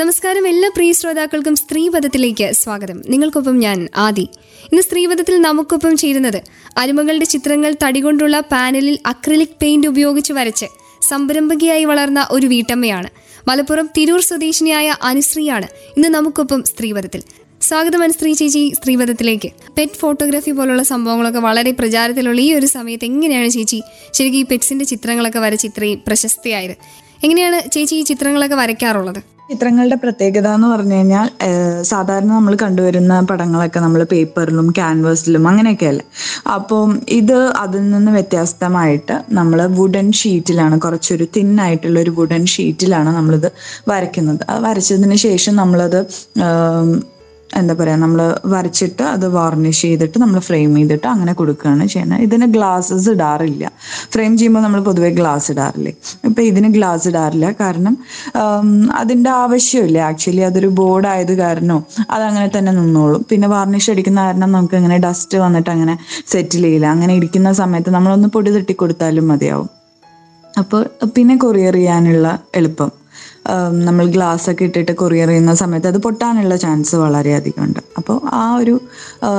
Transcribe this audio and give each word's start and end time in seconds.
നമസ്കാരം. 0.00 0.48
എല്ലാ 0.48 0.70
പ്രിയ 0.76 0.92
ശ്രോതാക്കൾക്കും 0.92 1.56
സ്ത്രീപഥത്തിലേക്ക് 1.56 2.52
സ്വാഗതം. 2.52 3.02
നിങ്ങൾക്കൊപ്പം 3.08 3.58
ഞാൻ 3.58 3.78
ആദി. 3.96 4.28
ഇന്ന് 4.68 4.82
സ്ത്രീപഥത്തിൽ 4.82 5.40
നമുക്കൊപ്പം 5.40 5.96
ചേരുന്നത് 5.96 6.38
അരുമകളുടെ 6.76 7.24
ചിത്രങ്ങൾ 7.24 7.74
തടികൊണ്ടുള്ള 7.82 8.40
പാനലിൽ 8.52 8.98
അക്രിലിക് 9.06 9.56
പെയിന്റ് 9.62 9.86
ഉപയോഗിച്ച് 9.86 10.32
വരച്ച് 10.32 10.66
സംരംഭകയായി 11.08 11.84
വളർന്ന 11.84 12.26
ഒരു 12.30 12.46
വീട്ടമ്മയാണ്. 12.46 13.08
മലപ്പുറം 13.48 13.90
തിരൂർ 13.96 14.20
സ്വദേശിനിയായ 14.20 14.94
അനുശ്രീയാണ് 15.02 15.68
ഇന്ന് 15.96 16.08
നമുക്കൊപ്പം 16.08 16.62
സ്ത്രീപഥത്തിൽ 16.64 17.22
സ്വാഗതം 17.60 18.02
അനുശ്രീ 18.02 18.32
ചേച്ചി 18.32 18.72
സ്ത്രീപഥത്തിലേക്ക് 18.76 19.50
പെറ്റ് 19.76 19.98
ഫോട്ടോഗ്രാഫി 20.02 20.50
പോലുള്ള 20.50 20.82
സംഭവങ്ങളൊക്കെ 20.82 21.38
വളരെ 21.38 21.70
പ്രചാരത്തിലുള്ള 21.70 22.40
ഈ 22.40 22.54
ഒരു 22.54 22.66
സമയത്ത് 22.66 23.04
എങ്ങനെയാണ് 23.04 23.50
ചേച്ചി 23.50 23.80
ശരിക്കും 24.12 24.38
ഈ 24.38 24.42
പെറ്റ്സിന്റെ 24.42 24.84
ചിത്രങ്ങളൊക്കെ 24.84 25.38
വരച്ച് 25.38 25.66
ഇത്രയും 25.66 26.00
പ്രശസ്തിയായത്? 26.06 26.76
എങ്ങനെയാണ് 27.24 27.70
ചേച്ചി 27.70 27.94
ഈ 27.94 28.02
ചിത്രങ്ങളൊക്കെ 28.02 28.56
വരയ്ക്കാറുള്ളത്? 28.56 29.39
ചിത്രങ്ങളുടെ 29.50 29.96
പ്രത്യേകത 29.96 30.48
എന്ന് 30.48 30.66
പറഞ്ഞു 30.66 30.94
കഴിഞ്ഞാൽ 30.94 31.28
സാധാരണ 31.82 32.28
നമ്മൾ 32.28 32.54
കണ്ടുവരുന്ന 32.54 33.20
പടങ്ങളൊക്കെ 33.20 33.80
നമ്മൾ 33.80 34.02
പേപ്പറിലും 34.04 34.66
ക്യാൻവാസിലും 34.70 35.48
അങ്ങനെയൊക്കെ 35.48 35.86
അല്ലേ 35.86 36.04
അപ്പം 36.54 36.90
ഇത് 37.10 37.38
അതിൽ 37.56 37.82
നിന്ന് 37.90 38.12
വ്യത്യസ്തമായിട്ട് 38.12 39.16
നമ്മൾ 39.30 39.60
വുഡൻ 39.78 40.08
ഷീറ്റിലാണ് 40.12 40.80
കുറച്ചൊരു 40.80 41.26
തിൻ 41.36 41.60
ആയിട്ടുള്ള 41.60 41.98
ഒരു 42.00 42.10
വുഡൻ 42.10 42.44
ഷീറ്റിലാണ് 42.46 43.12
നമ്മളിത് 43.16 43.48
വരയ്ക്കുന്നത്. 43.88 44.44
വരച്ചതിന് 44.66 45.18
ശേഷം 45.26 45.56
നമ്മളത് 45.56 46.00
എന്താ 47.58 47.74
പറയാ 47.78 47.96
നമ്മൾ 48.02 48.20
വരച്ചിട്ട് 48.52 49.04
അത് 49.12 49.24
വാർണിഷ് 49.36 49.80
ചെയ്തിട്ട് 49.82 50.18
നമ്മൾ 50.22 50.38
ഫ്രെയിം 50.48 50.70
ചെയ്തിട്ട് 50.76 51.06
അങ്ങനെ 51.12 51.32
കൊടുക്കുകയാണ് 51.40 51.86
ചെയ്യുന്നത്. 51.94 52.20
ഇതിന് 52.26 52.46
ഗ്ലാസ്സസ് 52.56 53.08
ഇടാറില്ല. 53.14 53.64
ഫ്രെയിം 54.14 54.32
ചെയ്യുമ്പോൾ 54.38 54.62
നമ്മൾ 54.66 54.80
പൊതുവെ 54.88 55.10
ഗ്ലാസ് 55.18 55.48
ഇടാറില്ലേ? 55.54 55.92
ഇപ്പൊ 56.28 56.42
ഇതിന് 56.50 56.68
ഗ്ലാസ് 56.76 57.08
ഇടാറില്ല. 57.08 57.48
കാരണം 57.62 57.96
അതിന്റെ 59.00 59.30
ആവശ്യമില്ല. 59.30 59.98
ആക്ച്വലി 60.10 60.44
അതൊരു 60.50 60.70
ബോർഡ് 60.80 61.08
ആയത് 61.14 61.32
അത് 61.32 61.74
അതങ്ങനെ 62.16 62.50
തന്നെ 62.58 62.72
നിന്നോളും. 62.72 63.24
പിന്നെ 63.32 63.48
വാർണിഷ് 63.48 63.90
അടിക്കുന്ന 63.94 64.20
കാരണം 64.28 64.50
നമുക്ക് 64.56 64.78
അങ്ങനെ 64.80 64.98
ഡസ്റ്റ് 65.06 65.38
വന്നിട്ട് 65.46 65.70
അങ്ങനെ 65.76 65.96
സെറ്റിൽ 66.32 66.62
ചെയ്യില്ല. 66.62 66.86
അങ്ങനെ 66.86 67.12
ഇരിക്കുന്ന 67.20 67.52
സമയത്ത് 67.62 67.90
നമ്മളൊന്ന് 67.90 68.28
പൊടി 68.36 68.52
തട്ടി 68.56 68.76
കൊടുത്താലും 68.82 69.28
മതിയാവും. 69.32 69.68
അപ്പോൾ 70.62 70.82
പിന്നെ 71.16 71.34
കൊറിയർ 71.42 71.74
ചെയ്യാനുള്ള 71.80 72.26
എളുപ്പം. 72.60 72.90
നമ്മൾ 73.88 74.06
ഗ്ലാസ് 74.14 74.46
ഒക്കെ 74.50 74.64
ഇട്ടിട്ട് 74.68 74.92
കൊറിയർ 74.92 75.28
ചെയ്യുന്ന 75.28 75.54
സമയത്ത് 75.62 75.88
അത് 75.92 75.98
പൊട്ടാനുള്ള 76.06 76.56
ചാൻസ് 76.64 76.96
വളരെയധികം 77.04 77.64
ഉണ്ട് 77.64 77.80
അപ്പോൾ 78.00 78.18
ആ 78.40 78.44
ഒരു 78.62 78.74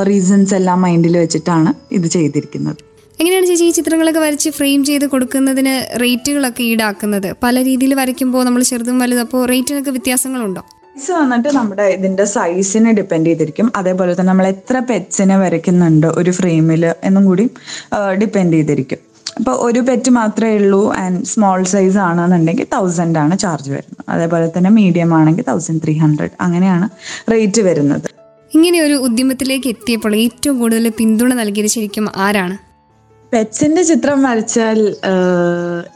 റീസൺസ് 0.09 0.55
എല്ലാം 0.59 0.81
മൈൻഡിൽ 0.85 1.17
വെച്ചിട്ടാണ് 1.17 1.73
ഇത് 1.97 2.07
ചെയ്തിരിക്കുന്നത്. 2.17 2.81
എങ്ങനെയാണ് 3.21 3.47
ചേച്ചി 3.47 3.65
ഈ 3.69 3.73
ചിത്രങ്ങളൊക്കെ 3.77 4.21
വരച്ച് 4.25 4.49
ഫ്രെയിം 4.57 4.81
ചെയ്ത് 4.89 5.05
കൊടുക്കുന്നതിന് 5.05 5.73
റേറ്റുകളൊക്കെ 6.03 6.63
ഈടാക്കുന്നത്? 6.63 7.27
പല 7.43 7.63
രീതിയിൽ 7.69 7.93
വരയ്ക്കുമ്പോൾ 7.99 8.43
നമ്മൾ 8.47 8.63
ചെറുതും 8.69 8.99
വലുതും 9.03 9.23
അപ്പോൾ 9.25 9.43
റേറ്റിനൊക്കെ 9.51 9.91
വ്യത്യാസങ്ങളുണ്ടോ? 9.97 10.63
സൈസ് 10.95 11.11
വന്നിട്ട് 11.19 11.49
നമ്മുടെ 11.57 11.85
ഇതിന്റെ 11.97 12.25
സൈസിനെ 12.33 12.91
ഡിപ്പെൻഡ് 12.97 13.29
ചെയ്തിരിക്കും. 13.29 13.67
അതേപോലെ 13.79 14.11
തന്നെ 14.13 14.29
നമ്മൾ 14.31 14.47
എത്ര 14.53 14.77
പെറ്റ്സിനെ 14.89 15.37
വരയ്ക്കുന്നുണ്ട് 15.43 16.07
ഒരു 16.19 16.31
ഫ്രെയിമിൽ 16.39 16.83
എന്നും 17.07 17.23
കൂടി 17.29 17.45
ഡിപ്പെൻഡ് 18.21 18.53
ചെയ്തിരിക്കും. 18.57 18.99
അപ്പോൾ 19.37 19.51
ഒരു 19.51 19.79
പെറ്റ് 19.79 20.11
മാത്രമേ 20.11 20.55
ഉള്ളൂ 20.57 20.93
ആൻഡ് 20.93 21.25
സ്മോൾ 21.25 21.63
സൈസ് 21.63 21.97
ആണെന്നുണ്ടെങ്കിൽ 21.97 22.67
തൗസൻഡ് 22.73 23.19
ആണ് 23.19 23.39
ചാർജ് 23.39 23.71
വരുന്നത്. 23.71 24.05
അതേപോലെ 24.09 24.51
തന്നെ 24.57 24.69
മീഡിയം 24.69 25.13
ആണെങ്കിൽ 25.13 25.43
തൗസൻഡ് 25.47 25.81
ത്രീ 25.83 25.97
ഹൺഡ്രഡ് 25.97 26.35
അങ്ങനെയാണ് 26.41 26.89
റേറ്റ് 27.31 27.61
വരുന്നത്. 27.61 28.09
ഇങ്ങനെ 28.55 28.81
ഒരു 28.81 28.93
ഉദ്യമത്തിലേക്ക് 28.93 29.67
എത്തിയപ്പോൾ 29.67 30.15
ഏറ്റവും 30.15 30.59
കൂടുതൽ 30.59 30.89
പിന്തുണ 30.89 31.33
നൽകിയത് 31.33 31.67
ശരിക്കും 31.67 32.09
ആരാണ്? 32.15 32.57
പെറ്റ്സിന്റെ 33.33 33.83
ചിത്രം 33.83 34.23
വരച്ചാൽ 34.23 34.95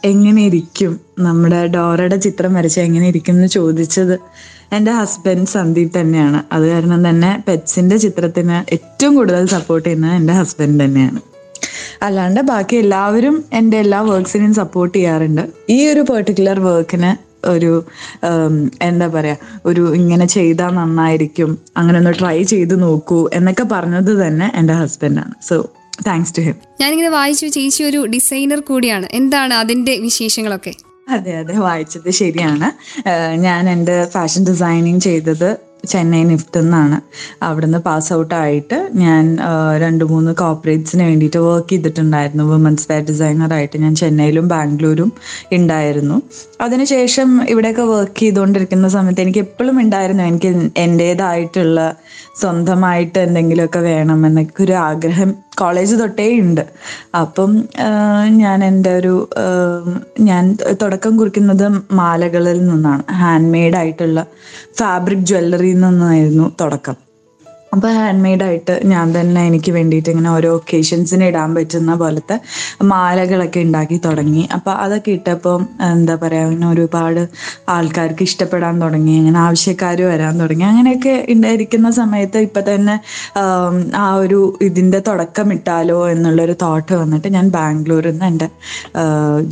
എങ്ങനെ 0.06 0.46
ഇരിക്കും 0.46 1.00
നമ്മുടെ 1.20 1.68
ഡോറയുടെ 1.68 2.16
ചിത്രം 2.16 2.54
വരച്ചാൽ 2.54 2.84
എങ്ങനെ 2.84 3.08
ഇരിക്കും 3.08 3.34
എന്ന് 3.34 3.48
ചോദിച്ചത് 3.48 4.20
എന്റെ 4.74 4.92
ഹസ്ബൻഡ് 4.92 5.48
സന്ദീപ് 5.48 6.00
തന്നെയാണ്. 6.00 6.44
അത് 6.52 6.66
കാരണം 6.70 7.10
തന്നെ 7.10 7.44
പെറ്റ്സിന്റെ 7.48 7.98
ചിത്രത്തിന് 7.98 8.74
ഏറ്റവും 8.74 9.16
കൂടുതൽ 9.16 9.48
സപ്പോർട്ട് 9.48 9.90
ചെയ്യുന്നത് 9.90 10.16
എന്റെ 10.16 10.34
ഹസ്ബൻഡ് 10.34 10.84
തന്നെയാണ്. 10.84 11.22
അല്ലാണ്ട് 12.02 12.40
ബാക്കി 12.42 12.76
എല്ലാവരും 12.76 13.46
എന്റെ 13.54 13.78
എല്ലാ 13.78 14.02
വർക്ക്സിനെയും 14.02 14.54
സപ്പോർട്ട് 14.54 14.98
ചെയ്യാറുണ്ട്. 14.98 15.42
ഈ 15.70 15.88
ഒരു 15.88 16.00
പെർട്ടിക്കുലർ 16.00 16.60
വർക്കിന് 16.60 17.12
ഒരു 17.48 17.86
എന്താ 18.82 19.08
പറയാ 19.08 19.36
ഒരു 19.66 19.94
ഇങ്ങനെ 19.96 20.26
ചെയ്താൽ 20.26 20.70
നന്നായിരിക്കും 20.70 21.58
അങ്ങനെ 21.78 21.98
ഒന്ന് 21.98 22.14
ട്രൈ 22.20 22.44
ചെയ്ത് 22.44 22.82
നോക്കൂ 22.82 23.30
എന്നൊക്കെ 23.34 23.64
പറഞ്ഞത് 23.64 24.28
തന്നെ 24.28 24.52
എന്റെ 24.56 24.74
ഹസ്ബൻഡാണ് 24.74 25.34
സോ 25.48 25.74
താങ്ക്സ് 26.08 26.34
ടു 26.38 26.42
ഹിം 26.42 26.56
ഞാനിങ്ങനെ 26.82 27.10
വായിച്ചു 27.10 27.48
ചേച്ചി 27.48 27.84
ഒരു 27.84 28.06
ഡിസൈനർ 28.06 28.60
കൂടിയാണ്. 28.60 29.08
എന്താണ് 29.12 29.54
അതിന്റെ 29.54 29.96
വിശേഷങ്ങളൊക്കെ? 29.98 30.74
അതെ 31.10 31.34
അതെ 31.38 31.58
വായിച്ചത് 31.58 32.10
ശരിയാണ്. 32.10 32.68
ഞാൻ 33.36 33.70
എന്റെ 33.70 34.06
ഫാഷൻ 34.06 34.46
ഡിസൈനിങ് 34.46 35.00
ചെയ്തത് 35.00 35.58
ചെന്നൈ 35.94 36.22
നിഫ്റ്റ് 36.32 36.60
നിന്നാണ്. 36.62 36.98
അവിടുന്ന് 37.48 37.80
പാസ് 37.88 38.10
ഔട്ട് 38.18 38.36
ആയിട്ട് 38.44 38.78
ഞാൻ 39.04 39.24
രണ്ട് 39.84 40.04
മൂന്ന് 40.12 40.32
കോപ്പറേറ്റ്സിന് 40.42 41.04
വേണ്ടിയിട്ട് 41.10 41.40
വർക്ക് 41.48 41.70
ചെയ്തിട്ടുണ്ടായിരുന്നു. 41.74 42.46
വുമൻസ് 42.52 42.88
വെയർ 42.90 43.04
ഡിസൈനറായിട്ട് 43.12 43.78
ഞാൻ 43.86 43.96
ചെന്നൈയിലും 44.02 44.48
ബാംഗ്ലൂരും 44.54 45.12
ഉണ്ടായിരുന്നു 45.60 46.18
അതിനുശേഷം 46.66 47.30
ഇവിടെയൊക്കെ 47.54 47.86
വർക്ക് 47.94 48.20
ചെയ്തുകൊണ്ടിരിക്കുന്ന 48.24 48.88
സമയത്ത് 48.98 49.24
എനിക്ക് 49.26 49.42
എപ്പോഴും 49.48 49.76
ഉണ്ടായിരുന്നു 49.84 50.24
എനിക്ക് 50.32 50.52
എന്റേതായിട്ടുള്ള 50.86 51.80
സ്വന്തമായിട്ട് 52.42 53.20
എന്തെങ്കിലുമൊക്കെ 53.20 53.80
വേണം 53.80 54.26
എന്നൊക്കെ 54.28 54.64
ഒരു 54.64 54.72
ആഗ്രഹം 54.72 55.30
കോളേജ് 55.58 55.96
തൊട്ടേ 56.00 56.40
ഉണ്ട്. 56.40 56.64
അപ്പം 57.22 57.52
ഞാൻ 58.28 58.64
എന്റെ 58.64 58.92
ഒരു 58.98 59.14
ഞാൻ 60.20 60.58
തുടക്കം 60.82 61.18
കുറിക്കുന്നത് 61.18 61.66
മാലകളിൽ 61.92 62.60
നിന്നാണ്. 62.68 63.04
ഹാൻഡ് 63.12 63.52
മെയ്ഡ് 63.54 63.76
ആയിട്ടുള്ള 63.76 64.26
ഫാബ്രിക് 64.80 65.26
ജ്വല്ലറിയിൽ 65.32 65.80
നിന്നായിരുന്നു 65.80 66.56
തുടക്കം. 66.62 67.05
അപ്പോൾ 67.76 67.90
ഹാൻഡ് 67.98 68.24
മെയ്ഡ് 68.24 68.44
ആയിട്ട് 68.44 68.74
ഞാൻ 68.86 69.08
തന്നെ 69.16 69.42
എനിക്ക് 69.48 69.72
വേണ്ടിയിട്ട് 69.72 70.10
ഇങ്ങനെ 70.10 70.30
ഓരോ 70.30 70.50
ഒക്കേഷൻസിന് 70.58 71.24
ഇടാൻ 71.24 71.50
പറ്റുന്ന 71.56 71.96
പോലത്തെ 71.96 72.36
മാലകളൊക്കെ 72.84 73.60
ഉണ്ടാക്കി 73.60 73.98
തുടങ്ങി. 74.06 74.44
അപ്പോൾ 74.58 74.74
അതൊക്കെ 74.84 75.12
ഇട്ടപ്പോൾ 75.12 75.58
എന്താ 75.92 76.16
പറയുക 76.24 76.46
ഇങ്ങനെ 76.48 76.68
ഒരുപാട് 76.74 77.22
ആൾക്കാർക്ക് 77.70 78.24
ഇഷ്ടപ്പെടാൻ 78.24 78.76
തുടങ്ങി 78.82 79.16
അങ്ങനെ 79.18 79.40
ആവശ്യക്കാർ 79.40 80.02
വരാൻ 80.12 80.34
തുടങ്ങി. 80.42 80.64
അങ്ങനെയൊക്കെ 80.64 81.16
ഉണ്ടായിരിക്കുന്ന 81.30 81.92
സമയത്ത് 82.02 82.40
ഇപ്പം 82.48 82.66
തന്നെ 82.74 82.96
ആം, 83.44 83.76
ഒരു 84.24 84.40
ഇതിന്റെ 84.62 85.00
തുടക്കം 85.10 85.54
ഇട്ടാലോ 85.54 86.00
എന്നുള്ളൊരു 86.10 86.56
തോട്ട് 86.66 86.94
വന്നിട്ട് 86.94 87.28
ഞാൻ 87.28 87.50
ബാംഗ്ലൂരിൽ 87.50 88.12
നിന്ന് 88.12 88.26
എന്റെ 88.26 88.50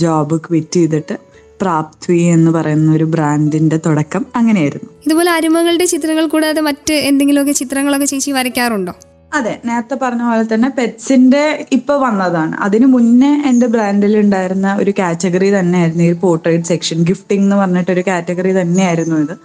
ജോബ് 0.03 0.38
ക്വിറ്റ് 0.47 0.79
ചെയ്തിട്ട് 0.79 1.16
പ്രാപ്തി 1.63 2.19
എന്ന് 2.35 2.51
പറയുന്ന 2.51 2.91
ഒരു 2.94 3.03
ബ്രാൻഡിന്റെ 3.03 3.78
തുടക്കം 3.85 4.25
അങ്ങനെയായിരുന്നു. 4.35 4.90
ഇതുപോലെ 5.06 5.31
അരുമകളുടെ 5.31 5.85
ചിത്രങ്ങൾ 5.85 6.28
കൂടാതെ 6.28 6.62
മറ്റ് 6.62 6.94
എന്തെങ്കിലുമൊക്കെ 6.94 7.51
ചിത്രങ്ങളൊക്കെ 7.51 8.06
ചേച്ചി 8.06 8.31
വരയ്ക്കാറുണ്ടോ? 8.31 8.94
അതെ 9.38 9.61
നേരത്തെ 9.66 9.95
പറഞ്ഞ 9.95 10.23
പോലെ 10.23 10.53
തന്നെ 10.53 10.69
പെറ്റ്സിന്റെ 10.69 11.67
ഇപ്പൊ 11.71 11.97
വന്നതാണ്. 11.97 12.57
അതിനു 12.57 12.85
മുന്നേ 12.85 13.41
എന്റെ 13.49 13.67
ബ്രാൻഡിൽ 13.67 14.17
ഉണ്ടായിരുന്ന 14.19 14.77
ഒരു 14.79 14.94
കാറ്റഗറി 14.99 15.49
തന്നെയായിരുന്നു 15.59 16.03
ഈ 16.03 16.13
പോർട്രേറ്റ് 16.13 16.63
സെക്ഷൻ 16.63 17.03
ഗിഫ്റ്റിംഗ് 17.03 17.44
എന്ന് 17.44 17.55
പറഞ്ഞിട്ട് 17.55 17.91
ഒരു 17.91 18.03
കാറ്റഗറി 18.07 18.51
തന്നെയായിരുന്നു 18.51 19.16
ഇത്. 19.16 19.35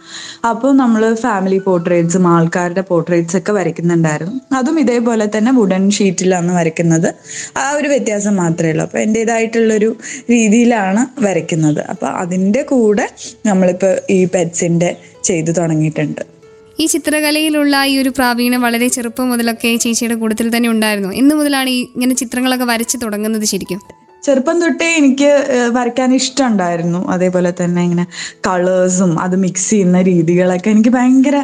അപ്പോൾ 0.44 0.72
നമ്മൾ 0.76 1.14
ഫാമിലി 1.14 1.58
പോർട്രേറ്റ്സും 1.58 2.28
ആൾക്കാരുടെ 2.34 2.80
പോർട്രേറ്റ്സ് 2.80 3.36
ഒക്കെ 3.36 3.52
വരയ്ക്കുന്നുണ്ടായിരുന്നു. 3.52 4.40
അതും 4.54 4.80
ഇതേപോലെ 4.80 5.30
തന്നെ 5.36 5.52
വുഡൻ 5.52 5.90
ഷീറ്റിലാണ് 5.90 6.52
വരയ്ക്കുന്നത്. 6.52 7.14
ആ 7.56 7.70
ഒരു 7.70 7.88
വ്യത്യാസം 7.88 8.36
മാത്രമേ 8.36 8.70
ഉള്ളൂ. 8.70 8.84
അപ്പോൾ 8.84 8.98
എന്റെതായിട്ടുള്ളൊരു 8.98 9.96
രീതിയിലാണ് 10.30 11.06
വരയ്ക്കുന്നത്. 11.20 11.80
അപ്പോൾ 11.90 12.06
അതിന്റെ 12.06 12.62
കൂടെ 12.62 13.08
നമ്മളിപ്പോൾ 13.46 14.00
ഈ 14.10 14.24
പെറ്റ്സിന്റെ 14.24 14.96
ചെയ്തു 15.24 15.50
തുടങ്ങിയിട്ടുണ്ട്. 15.50 16.37
ഈ 16.80 16.86
ചിത്രകലയിലുള്ള 16.86 17.84
ഈ 17.84 17.94
ഒരു 18.02 18.08
പ്രാവീണ്യം 18.08 18.62
വളരെ 18.62 18.88
ചെറുപ്പം 18.88 19.28
മുതലൊക്കെ 19.28 19.76
ചേച്ചിയുടെ 19.76 20.14
കൂട്ടത്തിൽ 20.14 20.56
തന്നെ 20.56 20.68
ഉണ്ടായിരുന്നു. 20.68 21.10
എന്ന് 21.12 21.34
മുതലാണ് 21.34 21.70
ഈ 21.70 21.80
ഇങ്ങനെ 21.94 22.14
ചിത്രങ്ങളൊക്കെ 22.14 22.64
വരച്ചു 22.64 22.96
തുടങ്ങുന്നത് 22.96 23.44
ശരിക്കും. 23.44 23.80
ചെറുപ്പം 24.24 24.56
തൊട്ടേ 24.62 24.86
എനിക്ക് 25.00 25.28
വരയ്ക്കാൻ 25.76 26.10
ഇഷ്ടമുണ്ടായിരുന്നു. 26.18 27.00
അതേപോലെ 27.14 27.50
തന്നെ 27.60 27.80
ഇങ്ങനെ 27.86 28.04
കളേഴ്സും 28.46 29.12
അത് 29.24 29.36
മിക്സ് 29.44 29.68
ചെയ്യുന്ന 29.70 29.98
രീതികളൊക്കെ 30.08 30.68
എനിക്ക് 30.74 30.92
ഭയങ്കര 30.96 31.36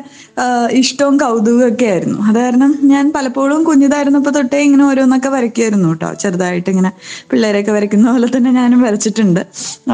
ഇഷ്ടവും 0.81 1.15
കൗതുകവും 1.23 1.67
ഒക്കെ 1.69 1.87
ആയിരുന്നു. 1.93 2.19
അത് 2.29 2.39
കാരണം 2.45 2.73
ഞാൻ 2.93 3.05
പലപ്പോഴും 3.17 3.61
കുഞ്ഞിതായിരുന്നപ്പോൾ 3.69 4.35
തൊട്ടേ 4.39 4.61
ഇങ്ങനെ 4.67 4.85
ഓരോന്നൊക്കെ 4.91 5.31
വരയ്ക്കുമായിരുന്നു 5.37 5.91
കേട്ടോ. 5.93 6.11
ചെറുതായിട്ട് 6.23 6.69
ഇങ്ങനെ 6.75 6.91
പിള്ളേരെയൊക്കെ 7.31 7.73
വരയ്ക്കുന്ന 7.77 8.13
പോലെ 8.15 8.31
തന്നെ 8.37 8.53
ഞാനും 8.61 8.83
വരച്ചിട്ടുണ്ട്. 8.87 9.43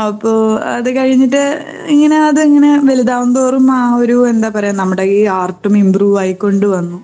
അപ്പോൾ 0.06 0.38
അത് 0.76 0.90
കഴിഞ്ഞിട്ട് 0.98 1.42
ഇങ്ങനെ 1.96 2.18
അത് 2.30 2.40
ഇങ്ങനെ 2.48 2.72
വലുതാവും 2.90 3.30
തോറും 3.38 3.68
ആ 3.78 3.82
ഒരു 4.02 4.18
എന്താ 4.32 4.50
പറയുക 4.56 4.80
നമ്മുടെ 4.82 5.06
ഈ 5.18 5.20
ആർട്ടും 5.40 5.76
ഇമ്പ്രൂവ് 5.84 6.18
ആയിക്കൊണ്ട് 6.24 6.66
വന്നു. 6.76 7.00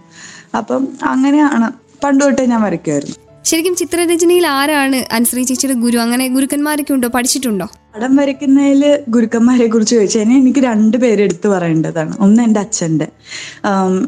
അപ്പം 0.60 0.82
അങ്ങനെയാണ് 1.12 1.68
പണ്ട് 2.04 2.24
തൊട്ടേ 2.24 2.44
ഞാൻ 2.54 2.60
വരയ്ക്കുമായിരുന്നു. 2.66 3.16
ശരിക്കും 3.46 3.76
ചിത്രരചനയിൽ 3.76 4.46
ആരാണ് 4.46 4.98
അനുശ്രീ 5.12 5.42
ചേച്ചിയുടെ 5.42 5.74
ഗുരു? 5.80 5.98
അങ്ങനെ 5.98 6.24
ഗുരുക്കന്മാരൊക്കെ 6.28 6.92
ഉണ്ടോ? 6.92 7.08
പഠിച്ചിട്ടുണ്ടോ? 7.08 7.66
പടം 7.96 8.16
വരയ്ക്കുന്നതിൽ 8.16 8.82
ഗുരുക്കന്മാരെ 9.08 9.66
കുറിച്ച് 9.66 9.94
ചോദിച്ചു 9.96 10.18
കഴിഞ്ഞാൽ 10.18 10.38
എനിക്ക് 10.38 10.60
രണ്ട് 10.60 10.96
പേര് 11.02 11.20
എടുത്തു 11.26 11.48
പറയേണ്ടതാണ്. 11.48 12.12
ഒന്ന് 12.24 12.40
എന്റെ 12.42 12.60
അച്ഛന്റെ. 12.60 13.06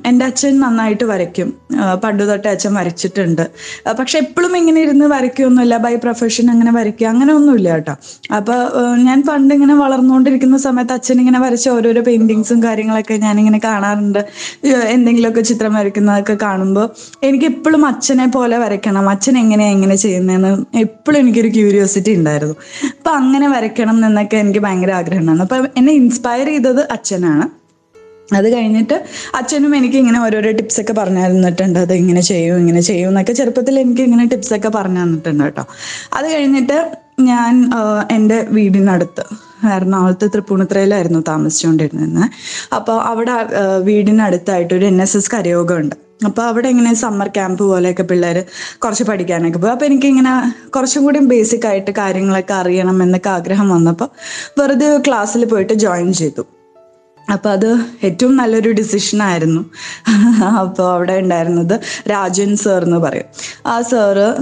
എന്റെ 0.07 0.25
അച്ഛൻ 0.25 0.61
നന്നായിട്ട് 0.61 1.05
വരയ്ക്കും. 1.05 1.49
പണ്ട് 2.05 2.23
തൊട്ടേ 2.31 2.49
അച്ഛൻ 2.51 2.73
വരച്ചിട്ടുണ്ട്. 2.75 3.43
പക്ഷെ 3.99 4.17
എപ്പോഴും 4.19 4.57
ഇങ്ങനെ 4.57 4.81
ഇരുന്ന് 4.81 5.07
വരയ്ക്കുകയൊന്നുമില്ല 5.07 5.77
ബൈ 5.77 5.95
പ്രൊഫഷൻ 5.95 6.51
അങ്ങനെ 6.55 6.73
വരയ്ക്കുക 6.79 7.07
അങ്ങനെ 7.07 7.33
ഒന്നുമില്ല 7.33 7.69
കേട്ടോ. 7.75 7.95
അപ്പൊ 8.39 8.57
ഞാൻ 9.07 9.23
പണ്ട് 9.29 9.55
ഇങ്ങനെ 9.55 9.75
വളർന്നുകൊണ്ടിരിക്കുന്ന 9.75 10.59
സമയത്ത് 10.67 10.93
അച്ഛൻ 10.93 11.21
ഇങ്ങനെ 11.21 11.41
വരച്ച 11.41 11.69
ഓരോരോ 11.69 12.03
പെയിന്റിങ്സും 12.09 12.61
കാര്യങ്ങളൊക്കെ 12.67 13.17
ഞാനിങ്ങനെ 13.27 13.61
കാണാറുണ്ട്. 13.65 14.21
എന്തെങ്കിലുമൊക്കെ 14.97 15.45
ചിത്രം 15.53 15.75
വരയ്ക്കുന്നതൊക്കെ 15.75 16.37
കാണുമ്പോൾ 16.43 16.87
എനിക്ക് 17.23 17.49
എപ്പോഴും 17.53 17.87
അച്ഛനെ 17.87 18.29
പോലെ 18.37 18.59
വരയ്ക്കണം. 18.59 19.09
അച്ഛൻ 19.15 19.39
എങ്ങനെയാ 19.45 19.71
എങ്ങനെ 19.79 19.97
ചെയ്യുന്നതെന്ന് 19.97 20.53
എപ്പോഴും 20.79 21.21
എനിക്കൊരു 21.25 21.53
ക്യൂരിയോസിറ്റി 21.59 22.15
ഉണ്ടായിരുന്നു. 22.21 22.57
അപ്പൊ 22.99 23.11
അങ്ങനെ 23.23 23.49
വരയ്ക്കണം 23.79 24.07
എന്നൊക്കെ 24.09 24.37
എനിക്ക് 24.45 24.61
ഭയങ്കര 24.67 24.93
ആഗ്രഹം 25.01 25.21
ഉണ്ടായിരുന്നു 25.23 25.47
അപ്പൊ 25.49 25.57
എന്നെ 25.79 25.93
ഇൻസ്പയർ 26.03 26.47
ചെയ്തത് 26.53 26.83
അച്ഛനാണ്. 26.95 27.45
അത് 28.39 28.47
കഴിഞ്ഞിട്ട് 28.55 28.97
അച്ഛനും 29.39 29.73
എനിക്ക് 29.79 29.99
ഇങ്ങനെ 30.03 30.19
ഓരോരോ 30.25 30.51
ടിപ്സ് 30.59 30.79
ഒക്കെ 30.83 30.95
പറഞ്ഞു 30.99 31.21
തന്നിട്ടുണ്ട്. 31.25 31.79
അത് 31.85 31.93
ഇങ്ങനെ 32.01 32.23
ചെയ്യൂ 32.31 32.55
ഇങ്ങനെ 32.63 32.81
ചെയ്യൂ 32.89 33.07
എന്നൊക്കെ 33.13 33.35
ചെറുപ്പത്തിൽ 33.41 33.75
എനിക്ക് 33.85 34.03
ഇങ്ങനെ 34.09 34.25
ടിപ്സ് 34.33 34.53
ഒക്കെ 34.57 34.71
പറഞ്ഞു 34.77 35.01
തന്നിട്ടുണ്ട് 35.05 35.45
കേട്ടോ. 35.45 35.65
അത് 36.17 36.27
കഴിഞ്ഞിട്ട് 36.35 36.79
ഞാൻ 37.31 37.55
എന്റെ 38.17 38.39
വീടിനടുത്ത് 38.57 39.25
എറണാകുളത്ത് 39.77 40.27
തൃപ്പൂണിത്രയിലായിരുന്നു 40.35 41.21
താമസിച്ചുകൊണ്ടിരുന്നത്. 41.31 42.27
അപ്പോൾ 42.79 42.99
അവിടെ 43.13 43.37
വീടിനടുത്തായിട്ട് 43.89 44.75
ഒരു 44.81 44.87
എൻ 44.93 45.01
എസ് 45.07 45.17
എസ് 45.21 45.33
കരയോഗം 45.37 45.79
ഉണ്ട്. 45.85 45.97
അപ്പോൾ 46.27 46.43
അവിടെ 46.43 46.69
ഇങ്ങനെ 46.69 46.95
സമ്മർ 46.95 47.29
ക്യാമ്പ് 47.29 47.63
പോലെയൊക്കെ 47.63 48.03
പിള്ളേർ 48.03 48.45
കുറച്ച് 48.79 49.05
പഠിക്കാനൊക്കെ 49.05 49.59
പോകും 49.59 49.73
അപ്പോൾ 49.73 49.85
എനിക്കിങ്ങനെ 49.85 50.53
കുറച്ചും 50.71 51.05
കൂടി 51.05 51.19
ബേസിക് 51.19 51.67
ആയിട്ട് 51.67 51.91
കാര്യങ്ങളൊക്കെ 51.91 52.55
അറിയണം 52.55 53.03
എന്നൊക്കെ 53.03 53.29
ആഗ്രഹം 53.29 53.69
വന്നപ്പോൾ 53.69 54.11
വെറുതെ 54.61 54.97
ക്ലാസ്സിൽ 54.97 55.45
പോയിട്ട് 55.45 55.73
ജോയിൻ 55.73 56.13
ചെയ്തു. 56.13 56.58
അപ്പോൾ 57.33 57.49
അത് 57.49 57.79
ഏറ്റവും 58.05 58.37
നല്ലൊരു 58.37 58.71
ഡിസിഷൻ 58.71 59.23
ആയിരുന്നു. 59.23 59.65
അപ്പോൾ 60.61 60.93
അവിടെ 60.93 61.13
ഉണ്ടായിരുന്നത് 61.13 61.81
രാജൻ 62.11 62.57
സർ 62.57 62.85
എന്ന് 62.85 62.97
പറയും. 62.97 63.25
ആ 63.67 63.81
സാറ് 63.81 64.35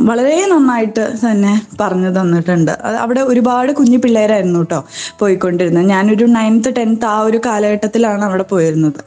വളരെ 0.00 0.46
നന്നായിട്ട് 0.46 1.12
തന്നെ 1.30 1.62
പറഞ്ഞു 1.80 2.10
തന്നിട്ടുണ്ട്. 2.10 2.70
അവിടെ 2.98 3.20
ഒരുപാട് 3.20 3.72
കുഞ്ഞു 3.72 3.98
പിള്ളേരായിരുന്നു 3.98 4.58
കേട്ടോ 4.58 4.84
പോയിക്കൊണ്ടിരുന്നത്. 5.18 5.84
ഞാനൊരു 5.84 6.24
നയൻത്ത് 6.24 6.76
ടെൻത്ത് 6.76 7.06
ആ 7.06 7.20
ഒരു 7.20 7.40
കാലഘട്ടത്തിലാണ് 7.46 8.24
അവിടെ 8.24 8.42
പോയിരുന്നത്. 8.42 9.00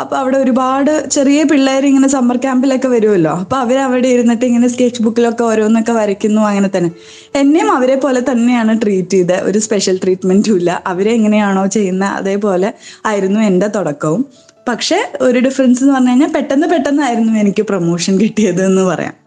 അപ്പോൾ 0.00 0.16
അവിടെ 0.16 0.38
ഒരുപാട് 0.38 1.08
ചെറിയ 1.08 1.42
പിള്ളേർ 1.42 1.86
ഇങ്ങനെ 1.86 2.08
സമ്മർ 2.08 2.36
ക്യാമ്പിലൊക്കെ 2.36 2.88
വരുമല്ലോ. 2.88 3.30
അപ്പോൾ 3.30 3.56
അവർ 3.56 3.78
അവിടെ 3.78 4.08
ഇരുന്നിട്ട് 4.08 4.44
ഇങ്ങനെ 4.44 4.68
സ്കെച്ച് 4.68 5.02
ബുക്കിലൊക്കെ 5.02 5.44
ഓരോന്നൊക്കെ 5.44 5.92
വരയ്ക്കുന്നു 5.92 6.40
അങ്ങനെ 6.40 6.70
തന്നെ. 6.76 6.90
എന്നെയും 7.36 7.70
അവരെ 7.72 7.96
പോലെ 7.96 8.20
തന്നെയാണ് 8.20 8.80
ട്രീറ്റ് 8.82 9.10
ചെയ്തത്. 9.10 9.42
ഒരു 9.42 9.58
സ്പെഷ്യൽ 9.58 10.00
ട്രീറ്റ്മെന്റും 10.04 10.56
ഇല്ല. 10.56 10.82
അവരെ 10.86 11.10
എങ്ങനെയാണോ 11.10 11.66
ചെയ്യുന്ന 11.66 12.04
അതേപോലെ 12.04 12.71
ആയിരുന്നു 13.06 13.40
എന്റെ 13.40 13.66
തുടക്കവും. 13.66 14.26
പക്ഷെ 14.68 15.12
ഒരു 15.20 15.38
ഡിഫറൻസ് 15.38 15.82
എന്ന് 15.82 15.94
പറഞ്ഞു 15.94 16.08
കഴിഞ്ഞാൽ 16.08 16.32
പെട്ടെന്ന് 16.32 16.66
പെട്ടെന്നായിരുന്നു 16.66 17.32
എനിക്ക് 17.32 17.62
പ്രൊമോഷൻ 17.62 18.20
കിട്ടിയത് 18.20 18.64
എന്ന് 18.64 18.82
പറയാം. 18.82 19.21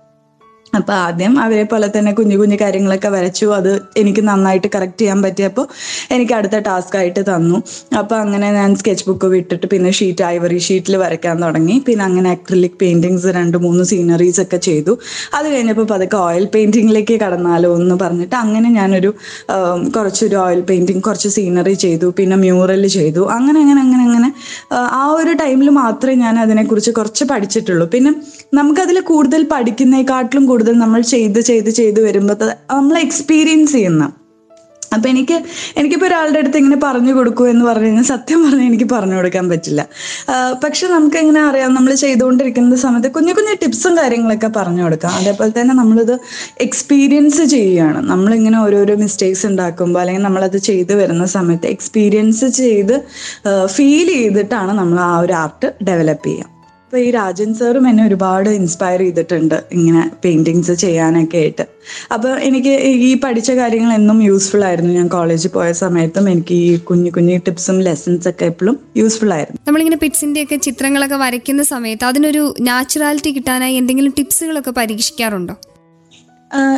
അപ്പൊ 0.80 0.94
ആദ്യം 1.06 1.34
അവരെ 1.46 1.66
പോലെ 1.72 1.88
തന്നെ 1.96 2.12
കുഞ്ഞു 2.20 2.36
കുഞ്ഞു 2.42 2.58
കാര്യങ്ങളൊക്കെ 2.64 3.10
വരച്ചു. 3.16 3.46
അത് 3.58 3.72
എനിക്ക് 4.02 4.22
നന്നായിട്ട് 4.30 4.70
കറക്റ്റ് 4.76 5.02
ചെയ്യാൻ 5.02 5.20
പറ്റിയപ്പോൾ 5.26 5.66
എനിക്ക് 6.16 6.34
അടുത്ത 6.40 6.58
ടാസ്ക് 6.68 6.96
ആയിട്ട് 7.02 7.22
തന്നു. 7.32 7.58
അപ്പൊ 8.02 8.16
അങ്ങനെ 8.24 8.48
ഞാൻ 8.60 8.70
സ്കെച്ച് 8.82 9.06
ബുക്ക് 9.10 9.28
വിട്ടിട്ട് 9.34 9.68
പിന്നെ 9.74 9.92
ഷീറ്റ് 10.00 10.26
ഐവറി 10.34 10.60
ഷീറ്റിൽ 10.68 10.96
വരയ്ക്കാൻ 11.04 11.36
തുടങ്ങി. 11.46 11.78
പിന്നെ 11.88 12.06
അങ്ങനെ 12.10 12.30
അക്രിലിക് 12.36 12.78
പെയിന്റിങ്സ് 12.84 13.32
രണ്ട് 13.40 13.58
മൂന്ന് 13.66 13.86
സീനറീസ് 13.92 14.42
ഒക്കെ 14.46 14.60
ചെയ്തു. 14.70 14.96
അത് 15.38 15.48
കഴിഞ്ഞപ്പോൾ 15.54 15.88
പതുക്കെ 15.94 16.18
ഓയിൽ 16.28 16.46
പെയിന്റിങ്ങിലേക്ക് 16.56 17.18
കടന്നാലോ 17.24 17.72
എന്ന് 17.80 17.98
പറഞ്ഞിട്ട് 18.04 18.36
അങ്ങനെ 18.44 18.70
ഞാനൊരു 18.80 19.12
കുറച്ചൊരു 19.96 20.38
ഓയിൽ 20.46 20.62
പെയിന്റിങ് 20.70 21.04
കുറച്ച് 21.10 21.30
സീനറി 21.38 21.76
ചെയ്തു. 21.86 22.08
പിന്നെ 22.20 22.36
മ്യൂറൽ 22.46 22.84
ചെയ്തു. 22.98 23.22
അങ്ങനെ 23.38 23.58
അങ്ങനെ 23.64 23.82
അങ്ങനെ 23.86 24.04
അങ്ങനെ 24.10 24.30
ആ 25.02 25.04
ഒരു 25.20 25.32
ടൈമിൽ 25.44 25.70
മാത്രമേ 25.82 26.16
ഞാൻ 26.26 26.36
അതിനെക്കുറിച്ച് 26.46 26.92
കുറച്ച് 27.00 27.24
പഠിച്ചിട്ടുള്ളൂ. 27.32 27.86
പിന്നെ 27.94 28.12
നമുക്കതിൽ 28.60 28.98
കൂടുതൽ 29.12 29.42
പഠിക്കുന്നേക്കാട്ടിലും 29.54 30.44
കൂടുതൽ 30.52 30.65
നമ്മൾ 30.72 31.02
ചെയ്ത് 31.02 31.40
ചെയ്ത് 31.40 31.70
ചെയ്ത് 31.70 32.00
വരുമ്പോൾ 32.08 32.54
നമ്മൾ 32.74 32.98
എക്സ്പീരിയൻസ് 32.98 33.72
ചെയ്യുന്ന. 33.72 34.06
അപ്പൊ 34.96 35.10
എനിക്ക് 35.10 35.44
എനിക്കിപ്പോ 35.78 36.08
ഒരാളുടെ 36.08 36.40
അടുത്ത് 36.40 36.58
ഇങ്ങനെ 36.58 36.80
പറഞ്ഞു 36.84 37.14
കൊടുക്കൂ 37.14 37.48
എന്ന് 37.48 37.66
പറഞ്ഞു 37.66 37.86
കഴിഞ്ഞാൽ 37.86 38.04
സത്യം 38.04 38.44
പറഞ്ഞാൽ 38.44 38.68
എനിക്ക് 38.68 38.86
പറഞ്ഞു 38.94 39.16
കൊടുക്കാൻ 39.16 39.50
പറ്റില്ല. 39.50 39.88
പക്ഷെ 40.64 40.88
നമുക്ക് 40.88 41.18
എങ്ങനെ 41.18 41.42
അറിയാം? 41.42 41.74
നമ്മൾ 41.74 41.94
ചെയ്തുകൊണ്ടിരിക്കുന്ന 41.94 42.76
സമയത്ത് 42.76 43.12
കുഞ്ഞു 43.12 43.34
കുഞ്ഞു 43.34 43.56
ടിപ്സും 43.64 43.98
കാര്യങ്ങളൊക്കെ 43.98 44.48
പറഞ്ഞു 44.48 44.84
കൊടുക്കാം. 44.84 45.12
അതേപോലെ 45.12 45.62
തന്നെ 45.62 45.76
നമ്മളിത് 45.76 46.20
എക്സ്പീരിയൻസ് 46.62 47.44
ചെയ്യുകയാണ്. 47.44 48.10
നമ്മളിങ്ങനെ 48.10 48.60
ഓരോരോ 48.62 48.96
മിസ്റ്റേക്സ് 48.96 49.48
ഉണ്ടാക്കുമ്പോൾ 49.48 50.00
അല്ലെങ്കിൽ 50.00 50.24
നമ്മളത് 50.24 50.58
ചെയ്ത് 50.58 50.96
വരുന്ന 50.96 51.26
സമയത്ത് 51.26 51.68
എക്സ്പീരിയൻസ് 51.68 52.46
ചെയ്ത് 52.46 53.06
ഫീൽ 53.66 54.08
ചെയ്തിട്ടാണ് 54.08 54.72
നമ്മൾ 54.72 55.00
ആ 55.00 55.20
ഒരു 55.20 55.34
ആർട്ട് 55.34 55.74
ഡെവലപ്പ് 55.84 56.28
ചെയ്യുക. 56.28 56.55
അപ്പൊ 56.96 57.06
ഈ 57.08 57.12
രാജൻ 57.12 57.54
സാറും 57.54 57.86
എന്നെ 57.90 58.04
ഒരുപാട് 58.08 58.50
ഇൻസ്പയർ 58.50 59.00
ചെയ്തിട്ടുണ്ട് 59.00 59.56
ഇങ്ങനെ 59.72 60.12
പെയിന്റിങ്സ് 60.24 60.72
ചെയ്യാനൊക്കെ 60.72 61.38
ആയിട്ട്. 61.38 61.64
അപ്പൊ 62.14 62.30
എനിക്ക് 62.30 62.74
ഈ 63.08 63.10
പഠിച്ച 63.24 63.52
കാര്യങ്ങൾ 63.52 63.94
എന്നും 63.94 64.24
യൂസ്ഫുൾ 64.24 64.64
ആയിരുന്നു. 64.66 64.92
ഞാൻ 64.94 65.08
കോളേജിൽ 65.08 65.50
പോയ 65.50 65.72
സമയത്തും 65.72 66.30
എനിക്ക് 66.30 66.54
ഈ 66.54 66.78
കുഞ്ഞു 66.78 67.12
കുഞ്ഞു 67.12 67.38
ടിപ്സും 67.48 67.80
ലെസൺസ് 67.82 68.30
ഒക്കെ 68.30 68.46
എപ്പോഴും 68.46 68.80
യൂസ്ഫുൾ 68.98 69.34
ആയിരുന്നു. 69.34 69.60
നമ്മളിങ്ങനെ 69.68 69.98
പിറ്റ്സിന്റെ 69.98 70.44
ഒക്കെ 70.44 70.56
ചിത്രങ്ങളൊക്കെ 70.56 71.16
വരയ്ക്കുന്ന 71.16 71.64
സമയത്ത് 71.64 72.06
അതിനൊരു 72.06 72.56
നാച്ചുറാലിറ്റി 72.62 73.32
കിട്ടാനായി 73.32 73.76
എന്തെങ്കിലും 73.76 74.14
ടിപ്സുകളൊക്കെ 74.18 74.72
പരീക്ഷിക്കാറുണ്ടോ? 74.72 75.56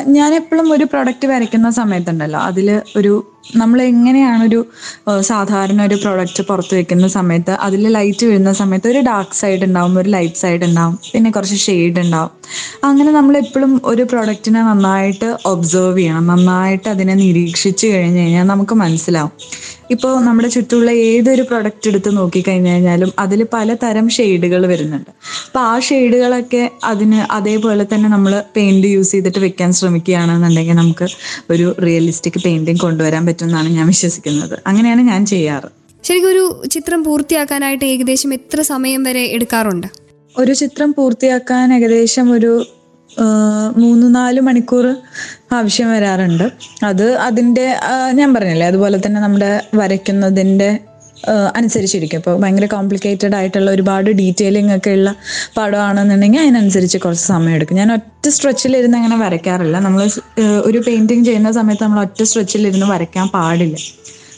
ഞാൻ 0.08 0.34
എപ്പോഴും 0.36 0.74
ഒരു 0.74 0.84
പ്രൊഡക്റ്റ് 0.84 1.28
വരയ്ക്കുന്ന 1.28 1.70
സമയത്തുണ്ടല്ലോ. 1.70 2.40
അതിൽ 2.40 2.82
ഒരു 2.98 3.14
നമ്മൾ 3.62 3.82
എങ്ങനെയാണ് 3.82 4.44
ഒരു 4.44 4.60
സാധാരണ 5.22 5.80
ഒരു 5.88 5.96
പ്രൊഡക്റ്റ് 5.96 6.44
പുറത്ത് 6.50 6.76
വെക്കുന്ന 6.76 7.08
സമയത്ത് 7.08 7.52
അതിൽ 7.68 7.84
ലൈറ്റ് 7.98 8.26
വീഴുന്ന 8.26 8.52
സമയത്ത് 8.54 8.90
ഒരു 8.94 9.00
ഡാർക്ക് 9.00 9.38
സൈഡ് 9.42 9.64
ഉണ്ടാവും 9.64 10.00
ഒരു 10.00 10.10
ലൈറ്റ് 10.10 10.40
സൈഡ് 10.44 10.66
ഉണ്ടാവും 10.70 11.00
പിന്നെ 11.14 11.30
കുറച്ച് 11.32 11.56
ഷെയ്ഡ് 11.56 12.00
ഉണ്ടാവും. 12.00 12.32
അങ്ങനെ 12.84 13.12
നമ്മൾ 13.12 13.38
എപ്പോഴും 13.38 13.82
ഒരു 13.86 14.04
പ്രൊഡക്റ്റിനെ 14.04 14.62
നന്നായിട്ട് 14.62 15.38
ഒബ്സർവ് 15.46 15.98
ചെയ്യണം 16.00 16.28
നന്നായിട്ട് 16.28 16.88
അതിനെ 16.90 17.16
നിരീക്ഷിച്ച് 17.24 17.88
കഴിഞ്ഞ് 17.88 18.22
കഴിഞ്ഞാൽ 18.22 18.48
നമുക്ക് 18.54 18.74
മനസ്സിലാവും. 18.84 19.34
ഇപ്പോൾ 19.92 20.14
നമ്മുടെ 20.24 20.50
ചുറ്റുമുള്ള 20.54 20.92
ഏതൊരു 20.92 21.42
പ്രൊഡക്റ്റ് 21.42 21.88
എടുത്ത് 21.90 22.10
നോക്കിക്കഴിഞ്ഞ് 22.18 22.72
കഴിഞ്ഞാലും 22.72 23.14
അതിൽ 23.20 23.44
പലതരം 23.54 24.10
ഷെയ്ഡുകൾ 24.10 24.68
വരുന്നുണ്ട്. 24.72 25.12
അപ്പോൾ 25.48 25.60
ആ 25.60 25.80
ഷെയ്ഡുകളൊക്കെ 25.80 26.72
അതിന് 26.84 27.20
അതേപോലെ 27.38 27.84
തന്നെ 27.94 28.10
നമ്മൾ 28.10 28.44
പെയിന്റ് 28.56 28.88
യൂസ് 28.88 29.12
ചെയ്തിട്ട് 29.12 29.40
വെക്കാൻ 29.40 29.74
ശ്രമിക്കുകയാണെന്നുണ്ടെങ്കിൽ 29.74 30.74
നമുക്ക് 30.74 31.08
ഒരു 31.52 31.76
റിയലിസ്റ്റിക് 31.86 32.40
പെയിന്റിങ് 32.46 32.80
കൊണ്ടുവരാൻ 32.86 33.24
പറ്റുമെന്നാണ് 33.38 33.70
ഞാൻ 33.70 33.88
വിശ്വസിക്കുന്നത്. 33.88 34.56
അങ്ങനെയാണ് 34.68 35.02
ഞാൻ 35.02 35.26
ചെയ്യാറ്. 35.26 35.70
ശരിക്കും 36.04 36.30
ഒരു 36.30 36.44
ചിത്രം 36.72 37.04
പൂർത്തിയാക്കാനായിട്ട് 37.04 37.86
ഏകദേശം 37.86 38.34
എത്ര 38.34 38.62
സമയം 38.62 39.04
വരെ 39.04 39.24
എടുക്കാറുണ്ട്? 39.34 39.88
ഒരു 40.38 40.54
ചിത്രം 40.54 40.90
പൂർത്തിയാക്കാൻ 40.98 41.74
ഏകദേശം 41.74 42.28
ഒരു 42.32 42.66
മൂന്ന് 43.78 44.16
നാല് 44.16 44.40
മണിക്കൂർ 44.42 44.86
ആവശ്യം 45.52 45.92
വരാറുണ്ട്. 45.92 46.44
അത് 46.84 47.06
അതിന്റെ 47.28 47.76
ഞാൻ 48.12 48.34
പറഞ്ഞില്ലേ 48.34 48.68
അതുപോലെ 48.68 48.98
തന്നെ 49.06 49.22
നമ്മുടെ 49.22 49.52
വരയ്ക്കുന്നതിന്റെ 49.76 50.80
അനുസരിച്ചിരിക്കും. 51.58 52.20
ഇപ്പോൾ 52.22 52.36
ഭയങ്കര 52.42 52.66
കോംപ്ലിക്കേറ്റഡ് 52.74 53.36
ആയിട്ടുള്ള 53.36 53.70
ഒരുപാട് 53.72 54.10
ഡീറ്റെയിലിംഗ് 54.20 54.74
ഒക്കെ 54.76 54.92
ഉള്ള 54.98 55.10
പടമാണെന്നുണ്ടെങ്കിൽ 55.58 56.42
അതിനനുസരിച്ച് 56.42 56.98
കുറച്ച് 56.98 57.24
സമയം 57.24 57.56
എടുക്കും. 57.56 57.78
ഞാൻ 57.82 57.92
ഒറ്റ 57.94 58.28
സ്ട്രെച്ചിലിരുന്ന് 58.36 58.98
അങ്ങനെ 58.98 59.18
വരയ്ക്കാറില്ല. 59.24 59.80
നമ്മൾ 59.88 60.02
ഒരു 60.70 60.82
പെയിന്റിങ് 60.88 61.26
ചെയ്യുന്ന 61.26 61.52
സമയത്ത് 61.60 61.84
നമ്മൾ 61.84 62.02
ഒറ്റ 62.06 62.22
സ്ട്രെച്ചിലിരുന്ന് 62.24 62.90
വരയ്ക്കാൻ 62.94 63.28
പാടില്ല. 63.28 63.78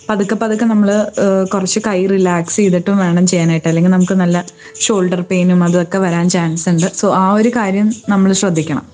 പതുക്കെ 0.09 0.35
പതുക്കെ 0.35 0.65
നമ്മൾ 0.65 0.89
കുറച്ച് 1.53 1.79
കൈ 1.87 1.99
റിലാക്സ് 2.11 2.55
ചെയ്തിട്ടും 2.55 2.97
വേണം 2.97 3.25
ചെയ്യാനായിട്ട്. 3.27 3.67
അല്ലെങ്കിൽ 3.67 3.91
നമുക്ക് 3.91 4.15
നല്ല 4.21 4.37
ഷോൾഡർ 4.85 5.21
പെയിനും 5.31 5.59
അതൊക്കെ 5.63 5.97
വരാൻ 6.05 6.29
ചാൻസ് 6.35 6.65
ഉണ്ട്. 6.69 6.87
സോ 7.01 7.07
ആ 7.23 7.25
ഒരു 7.39 7.49
കാര്യം 7.57 7.89
നമ്മൾ 8.09 8.29
ശ്രദ്ധിക്കണം. 8.41 8.85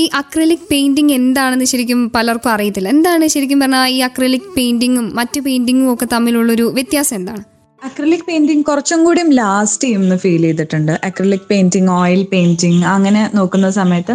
ഈ 0.00 0.04
അക്രലിക് 0.20 0.68
പെയിന്റിംഗ് 0.70 1.14
എന്താണെന്ന് 1.20 1.66
ശരിക്കും 1.72 2.00
പലർക്കും 2.14 2.50
അറിയത്തില്ല. 2.54 2.88
എന്താണ് 2.96 3.24
ശരിക്കും 3.34 3.58
പറഞ്ഞാൽ 3.62 3.88
ഈ 3.96 3.98
അക്രലിക് 4.08 4.48
പെയിന്റിങ്ങും 4.58 5.08
മറ്റു 5.18 5.40
പെയിന്റിങ്ങും 5.46 5.88
ഒക്കെ 5.92 6.06
തമ്മിലുള്ളൊരു 6.14 6.64
വ്യത്യാസം 6.78 7.16
എന്താണ്? 7.18 7.44
അക്രലിക് 7.82 8.24
പെയിന്റിംഗ് 8.28 8.64
കുറച്ചും 8.68 9.00
കൂടി 9.06 9.22
ലാസ്റ്റ് 9.38 9.84
ചെയ്യുമെന്ന് 9.84 10.16
ഫീൽ 10.22 10.42
ചെയ്തിട്ടുണ്ട്. 10.46 10.92
അക്രലിക് 11.08 11.44
പെയിന്റിംഗ് 11.50 11.90
ഓയിൽ 11.98 12.22
പെയിന്റിംഗ് 12.32 12.82
അങ്ങനെ 12.94 13.22
നോക്കുന്ന 13.38 13.68
സമയത്ത് 13.78 14.14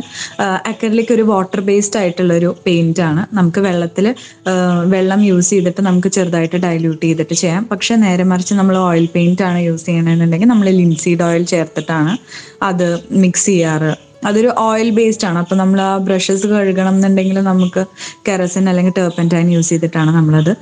അക്രലിക് 0.71 1.11
ഒരു 1.15 1.25
വാട്ടർ 1.31 1.61
ബേസ്ഡ് 1.69 1.99
ആയിട്ടുള്ള 2.01 2.33
ഒരു 2.39 2.49
പെയിന്റ് 2.65 3.03
ആണ്. 3.09 3.23
നമുക്ക് 3.39 3.63
വെള്ളത്തിൽ 3.67 4.07
വെള്ളം 4.95 5.23
യൂസ് 5.29 5.51
ചെയ്തിട്ട് 5.55 5.83
നമുക്ക് 5.89 6.11
ചെറുതായിട്ട് 6.17 6.59
ഡൈല്യൂട്ട് 6.67 7.03
ചെയ്തിട്ട് 7.05 7.37
ചെയ്യാം. 7.43 7.63
പക്ഷെ 7.71 7.95
നേരെ 8.05 8.25
മറിച്ച് 8.33 8.55
നമ്മൾ 8.61 8.77
ഓയിൽ 8.87 9.07
പെയിന്റ് 9.15 9.45
ആണ് 9.49 9.61
യൂസ് 9.69 9.87
ചെയ്യണമെന്നുണ്ടെങ്കിൽ 9.89 10.51
നമ്മൾ 10.53 10.69
ലിൻസീഡ് 10.81 11.25
ഓയിൽ 11.29 11.45
ചേർത്തിട്ടാണ് 11.55 12.13
അത് 12.71 12.87
മിക്സ് 13.23 13.49
ചെയ്യാറ്. 13.51 13.93
അതൊരു 14.27 14.53
ഓയിൽ 14.57 14.89
ബേസ്ഡ് 14.89 15.25
ആണ്. 15.25 15.39
അപ്പൊ 15.39 15.55
നമ്മൾ 15.55 15.81
ആ 15.81 15.97
ബ്രഷസ് 15.97 16.47
കഴുകണം 16.47 16.95
എന്നുണ്ടെങ്കിൽ 16.95 17.37
നമുക്ക് 17.51 17.85
കെറസിൻ 18.27 18.69
അല്ലെങ്കിൽ 18.69 18.93
ടേർപ്പന്റൈൻ 18.97 19.51
യൂസ് 19.51 19.69
ചെയ്തിട്ടാണ് 19.69 20.11
നമ്മളത് 20.15 20.53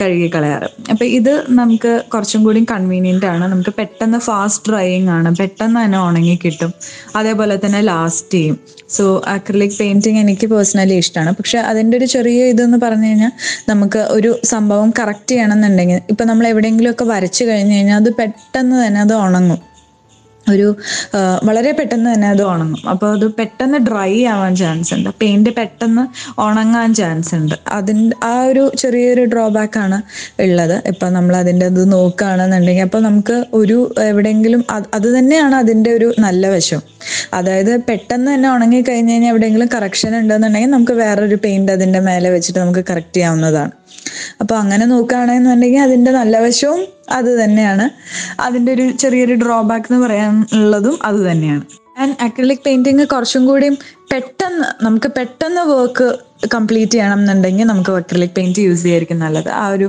കഴുകി 0.00 0.30
കളയാറ്. 0.34 0.68
അപ്പൊ 0.90 1.04
ഇത് 1.04 1.44
നമുക്ക് 1.48 2.04
കുറച്ചും 2.12 2.44
കൂടി 2.44 2.66
കൺവീനിയന്റ് 2.70 3.26
ആണ്. 3.26 3.44
നമുക്ക് 3.52 3.70
പെട്ടെന്ന് 3.78 4.18
ഫാസ്റ്റ് 4.18 4.72
ഡ്രൈയിങ് 4.72 5.08
ആണ്. 5.08 5.34
പെട്ടെന്ന് 5.40 5.84
തന്നെ 5.84 5.98
ഉണങ്ങി 5.98 6.38
കിട്ടും. 6.44 6.72
അതേപോലെ 7.16 7.60
തന്നെ 7.64 7.80
ലാസ്റ്റ് 7.80 8.32
ചെയ്യും. 8.32 8.58
സോ 8.88 9.22
അക്രിലിക് 9.26 9.76
പെയിന്റിങ് 9.80 10.18
എനിക്ക് 10.18 10.46
പേഴ്സണലി 10.46 10.94
ഇഷ്ടമാണ് 10.94 11.30
പക്ഷെ 11.30 11.58
അതിന്റെ 11.58 11.96
ഒരു 11.96 12.04
ചെറിയ 12.04 12.44
ഇതെന്ന് 12.44 12.78
പറഞ്ഞു 12.78 13.06
കഴിഞ്ഞാൽ 13.06 13.32
നമുക്ക് 13.68 13.98
ഒരു 13.98 14.40
സംഭവം 14.44 14.92
കറക്റ്റ് 14.98 15.32
ചെയ്യണം 15.34 15.52
എന്നുണ്ടെങ്കിൽ 15.52 16.00
ഇപ്പൊ 16.10 16.24
നമ്മൾ 16.24 16.46
എവിടെയെങ്കിലും 16.46 16.90
ഒക്കെ 16.90 17.04
വരച്ചു 17.04 17.44
കഴിഞ്ഞു 17.44 17.74
കഴിഞ്ഞാൽ 17.74 17.96
അത് 17.96 18.14
പെട്ടെന്ന് 18.14 18.86
തന്നെ 18.86 19.00
അത് 19.00 19.14
ഉണങ്ങും. 19.14 19.60
ഒരു 20.54 20.68
വളരെ 21.48 21.72
പെട്ടെന്ന് 21.78 22.08
തന്നെ 22.14 22.28
അത് 22.34 22.42
ഉണങ്ങും. 22.52 22.82
അപ്പോൾ 22.92 23.08
അത് 23.16 23.26
പെട്ടെന്ന് 23.38 23.78
ഡ്രൈ 23.88 24.12
ആവാൻ 24.34 24.54
ചാൻസ് 24.62 24.90
ഉണ്ട്. 24.94 25.10
പെയിന്റ് 25.22 25.50
പെട്ടെന്ന് 25.58 26.04
ഉണങ്ങാൻ 26.46 26.94
ചാൻസ് 27.00 27.32
ഉണ്ട്. 27.40 27.56
അതിന്റെ 27.78 28.16
ആ 28.32 28.34
ഒരു 28.50 28.64
ചെറിയൊരു 28.82 29.24
ഡ്രോബാക്ക് 29.34 29.78
ആണ് 29.84 29.98
ഉള്ളത്. 30.46 30.76
ഇപ്പം 30.92 31.10
നമ്മൾ 31.12 31.36
അതിന്റെ 31.42 31.66
അത് 31.72 31.82
നോക്കുകയാണെന്നുണ്ടെങ്കിൽ 31.92 32.86
അപ്പോൾ 32.88 33.02
നമുക്ക് 33.08 33.36
ഒരു 33.60 33.78
എവിടെയെങ്കിലും 34.10 34.62
അത് 34.98 35.08
തന്നെയാണ് 35.18 35.56
അതിന്റെ 35.62 35.90
ഒരു 35.98 36.08
നല്ല 36.26 36.46
വശം. 36.54 36.82
അതായത് 37.34 37.72
പെട്ടെന്ന് 37.88 38.28
തന്നെ 38.34 38.48
ഉണങ്ങി 38.54 38.80
കഴിഞ്ഞ് 38.88 39.12
കഴിഞ്ഞാൽ 39.12 39.30
എവിടെയെങ്കിലും 39.32 39.68
കറക്ഷൻ 39.74 40.12
ഉണ്ടെന്നുണ്ടെങ്കിൽ 40.20 40.70
നമുക്ക് 40.70 40.96
വേറൊരു 41.02 41.36
പെയിന്റ് 41.44 41.72
അതിന്റെ 41.76 42.00
മേലെ 42.08 42.30
വെച്ചിട്ട് 42.30 42.58
നമുക്ക് 42.58 42.84
കറക്റ്റ് 42.90 43.16
ചെയ്യാവുന്നതാണ്. 43.16 43.72
അപ്പോൾ 44.40 44.54
അങ്ങനെ 44.54 44.86
നോക്കുകയാണെന്നുണ്ടെങ്കിൽ 44.86 45.80
അതിന്റെ 45.80 46.10
നല്ല 46.10 46.38
വശവും 46.38 46.86
അത് 47.10 47.44
തന്നെയാണ്. 47.44 47.90
അതിന്റെ 48.40 48.72
ഒരു 48.72 48.90
ചെറിയൊരു 48.90 49.34
ഡ്രോബാക്ക് 49.34 49.92
എന്ന് 49.92 50.06
പറയാനുള്ളതും 50.06 50.98
അത് 51.04 51.30
തന്നെയാണ്. 51.30 51.64
ആൻഡ് 51.98 52.16
അക്രിലിക് 52.20 52.58
പെയിന്റിങ് 52.66 53.06
കുറച്ചും 53.06 53.46
കൂടിയും 53.46 53.78
പെട്ടെന്ന് 54.12 54.68
നമുക്ക് 54.86 55.08
പെട്ടെന്ന് 55.16 55.62
വർക്ക് 55.70 56.06
കംപ്ലീറ്റ് 56.54 56.94
ചെയ്യണം 56.94 57.18
എന്നുണ്ടെങ്കിൽ 57.22 57.66
നമുക്ക് 57.70 57.92
അക്രലിക് 58.00 58.32
പെയിന്റ് 58.36 58.62
യൂസ് 58.66 58.82
ചെയ്യായിരിക്കും 58.84 59.18
നല്ലത്. 59.24 59.50
ആ 59.62 59.64
ഒരു 59.74 59.86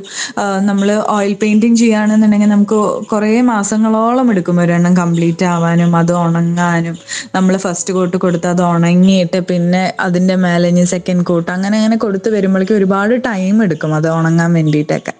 നമ്മൾ 0.70 0.90
ഓയിൽ 1.16 1.34
പെയിന്റിങ് 1.44 1.78
ചെയ്യുകയാണെന്നുണ്ടെങ്കിൽ 1.82 2.52
നമുക്ക് 2.56 2.80
കുറേ 3.12 3.30
മാസങ്ങളോളം 3.52 4.28
എടുക്കും 4.34 4.60
ഒരെണ്ണം 4.64 4.96
കംപ്ലീറ്റ് 5.02 5.48
ആവാനും 5.54 5.96
അത് 6.02 6.14
ഉണങ്ങാനും. 6.24 6.98
നമ്മൾ 7.36 7.56
ഫസ്റ്റ് 7.66 7.96
കോട്ട് 7.98 8.20
കൊടുത്ത് 8.26 8.50
അത് 8.54 8.64
ഉണങ്ങിയിട്ട് 8.74 9.42
പിന്നെ 9.52 9.84
അതിന്റെ 10.08 10.38
മേലെ 10.46 10.70
ഇനി 10.74 10.86
സെക്കൻഡ് 10.96 11.26
കോട്ട് 11.32 11.50
അങ്ങനെ 11.58 11.78
അങ്ങനെ 11.80 12.00
കൊടുത്ത് 12.06 12.32
വരുമ്പോഴേക്കും 12.38 12.80
ഒരുപാട് 12.82 13.16
ടൈം 13.30 13.58
എടുക്കും 13.68 13.94
അത് 14.00 14.10
ഉണങ്ങാൻ 14.20 14.52
വേണ്ടിയിട്ടൊക്കെ. 14.60 15.16